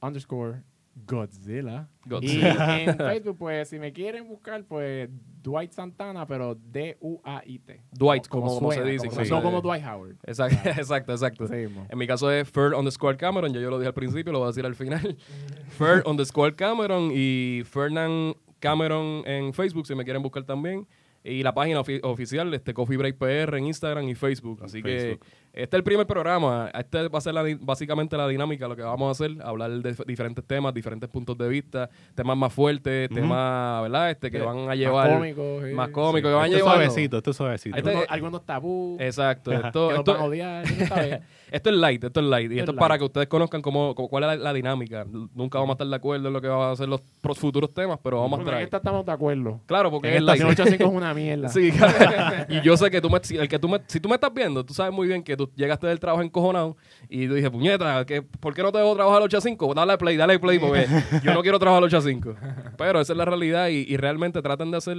underscore 0.01 0.63
Godzilla. 0.95 1.89
Godzilla. 2.07 2.81
Y 2.81 2.85
en 2.89 2.97
Facebook, 2.97 3.37
pues, 3.39 3.69
si 3.69 3.79
me 3.79 3.93
quieren 3.93 4.27
buscar, 4.29 4.65
pues, 4.65 5.09
Dwight 5.43 5.73
Santana, 5.73 6.27
pero 6.27 6.55
D-U-A-I-T. 6.55 7.83
Dwight, 7.93 8.29
como- 8.29 8.47
como 8.55 8.71
se 8.71 8.77
suena, 8.77 8.91
dice, 8.91 9.09
como- 9.09 9.21
como 9.21 9.37
no 9.37 9.43
como 9.43 9.61
Dwight 9.61 9.85
Howard. 9.85 10.17
Exacto, 10.25 10.69
exacto, 10.69 11.13
exacto. 11.13 11.47
En 11.53 11.99
mi 11.99 12.07
caso 12.07 12.31
es 12.31 12.49
Fer 12.49 12.75
underscore 12.75 13.17
Cameron, 13.17 13.53
ya 13.53 13.61
yo 13.61 13.71
lo 13.71 13.79
dije 13.79 13.89
al 13.89 13.95
principio, 13.95 14.33
lo 14.33 14.39
voy 14.39 14.47
a 14.47 14.49
decir 14.51 14.65
al 14.65 14.75
final. 14.75 15.17
Fer 15.79 16.03
underscore 16.07 16.55
Cameron 16.55 17.11
y 17.13 17.63
Fernand 17.65 18.37
Cameron 18.61 19.23
en 19.27 19.53
Facebook, 19.53 19.87
si 19.87 19.95
me 19.95 20.05
quieren 20.05 20.23
buscar 20.23 20.45
también. 20.45 20.87
Y 21.27 21.43
la 21.43 21.55
página 21.55 21.81
ofi- 21.81 22.01
oficial, 22.03 22.53
este 22.53 22.75
Coffee 22.75 22.99
Break 22.99 23.17
PR 23.17 23.57
en 23.57 23.65
Instagram 23.67 24.07
y 24.09 24.15
Facebook. 24.15 24.61
Así 24.63 24.83
Facebook. 24.83 25.21
que 25.21 25.31
este 25.63 25.77
es 25.77 25.79
el 25.79 25.83
primer 25.85 26.07
programa. 26.07 26.71
Este 26.75 27.09
va 27.09 27.17
a 27.19 27.21
ser 27.23 27.33
la 27.33 27.43
básicamente 27.61 28.15
la 28.17 28.29
dinámica, 28.29 28.69
lo 28.69 28.77
que 28.77 28.83
vamos 28.83 29.09
a 29.09 29.11
hacer, 29.13 29.41
hablar 29.43 29.71
de 29.71 29.97
diferentes 30.07 30.45
temas, 30.45 30.75
diferentes 30.75 31.09
puntos 31.09 31.39
de 31.39 31.49
vista, 31.49 31.89
temas 32.15 32.37
más 32.37 32.53
fuertes, 32.53 33.09
temas, 33.09 33.83
¿verdad? 33.83 34.11
Este 34.11 34.31
que 34.31 34.39
Sí, 34.41 34.45
van 34.45 34.59
a 34.59 34.67
más 34.67 34.77
llevar 34.77 35.13
cómicos, 35.15 35.65
sí. 35.65 35.71
más 35.73 35.89
cómicos, 35.91 36.29
que 36.31 36.35
van 36.35 36.43
a 36.43 36.47
Esto 36.47 36.57
es 36.59 36.63
llevar 36.63 36.75
suavecito, 36.77 37.17
esto 37.17 37.31
es 37.31 37.37
suavecito. 37.37 37.77
Este- 37.79 37.89
Algunos, 37.91 38.11
algunos 38.11 38.45
tabú. 38.45 38.97
Exacto, 39.01 39.51
esto, 39.53 39.89
que 39.89 39.95
esto- 39.95 40.13
van 40.13 40.21
a 40.21 40.25
odiar. 40.25 40.65
esto 41.53 41.71
es 41.71 41.77
light, 41.77 42.05
esto 42.05 42.21
es 42.21 42.27
light. 42.27 42.51
Y 42.51 42.55
Esto 42.59 42.61
esto 42.65 42.73
es 42.73 42.79
para 42.79 42.99
que 42.99 43.05
ustedes 43.05 43.29
conozcan 43.29 43.63
cómo, 43.63 43.95
cómo- 43.95 44.09
cuál 44.11 44.25
es 44.25 44.29
la, 44.31 44.37
la 44.37 44.53
dinámica. 44.53 45.07
Nunca 45.35 45.59
vamos 45.59 45.71
a 45.71 45.75
estar 45.75 45.87
de 45.87 45.97
acuerdo 45.97 46.27
en 46.29 46.35
lo 46.35 46.41
que 46.43 46.49
van 46.49 46.73
a 46.73 46.77
ser 46.77 46.89
los 46.89 47.01
pros- 47.23 47.39
futuros 47.39 47.73
temas, 47.73 47.99
pero 48.03 48.17
vamos 48.21 48.33
a 48.33 48.37
Bueno, 48.37 48.43
en 48.43 48.53
traer. 48.53 48.65
esta 48.65 48.77
estamos 48.79 49.07
de 49.07 49.13
acuerdo. 49.13 49.61
Claro, 49.67 49.91
porque 49.91 50.09
En 50.09 50.15
es 50.15 50.21
esta 50.21 50.33
light. 50.33 50.41
185 50.43 50.85
es 50.91 50.97
una 50.97 51.14
mierda. 51.15 51.49
Sí, 51.49 51.73
y 52.49 52.61
yo 52.63 52.77
sé 52.77 52.91
que 52.91 53.01
tú 53.01 53.09
me, 53.09 53.21
si, 53.23 53.37
el 53.37 53.49
que 53.49 53.59
tú 53.59 53.69
me, 53.69 53.81
si 53.87 54.01
tú 54.01 54.09
me 54.09 54.17
estás 54.17 54.33
viendo, 54.33 54.65
tú 54.65 54.75
sabes 54.75 54.93
muy 54.93 55.07
bien 55.07 55.23
que 55.23 55.37
tú 55.37 55.51
llegaste 55.55 55.87
del 55.87 56.01
trabajo 56.01 56.23
encojonado 56.23 56.77
y 57.09 57.27
tú 57.27 57.35
dije, 57.35 57.51
puñeta, 57.51 58.05
¿qué, 58.05 58.23
¿por 58.23 58.55
qué 58.55 58.63
no 58.63 58.73
te 58.73 58.79
debo 58.79 58.95
trabajar 58.95 59.19
al 59.19 59.25
8 59.25 59.39
a 59.39 59.41
5? 59.41 59.75
Dale 59.75 59.99
play, 59.99 60.17
dale 60.17 60.39
play, 60.39 60.59
porque 60.59 60.87
yo 61.23 61.33
no 61.33 61.43
quiero 61.43 61.59
trabajar 61.59 61.83
al 61.83 61.85
8 61.85 61.97
a 61.97 62.03
5. 62.03 62.35
Pero 62.77 63.01
esa 63.01 63.13
es 63.13 63.17
la 63.17 63.25
realidad 63.25 63.69
y, 63.69 63.87
y 63.89 63.97
realmente 63.97 64.43
tratan 64.43 64.71
de 64.71 64.77
hacer 64.77 64.97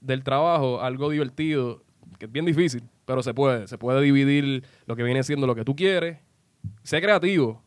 del 0.00 0.24
trabajo 0.24 0.80
algo 0.80 1.10
divertido, 1.10 1.82
que 2.18 2.26
es 2.26 2.32
bien 2.32 2.44
difícil, 2.44 2.82
pero 3.04 3.22
se 3.22 3.34
puede. 3.34 3.68
Se 3.68 3.78
puede 3.78 4.00
dividir 4.00 4.64
lo 4.86 4.96
que 4.96 5.02
viene 5.02 5.22
siendo 5.22 5.46
lo 5.46 5.54
que 5.54 5.64
tú 5.64 5.76
quieres. 5.76 6.18
Sé 6.82 7.00
creativo. 7.00 7.62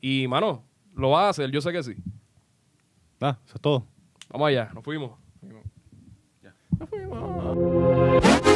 Y, 0.00 0.26
mano, 0.28 0.64
lo 0.94 1.10
vas 1.10 1.24
a 1.24 1.28
hacer, 1.30 1.50
yo 1.50 1.60
sé 1.60 1.72
que 1.72 1.82
sí. 1.82 1.94
Ah, 3.20 3.38
eso 3.44 3.54
es 3.54 3.60
todo. 3.60 3.86
Vamos 4.28 4.48
allá, 4.48 4.70
nos 4.74 4.82
fuimos. 4.82 5.21
Nos 6.82 6.90
fuimos. 6.90 8.51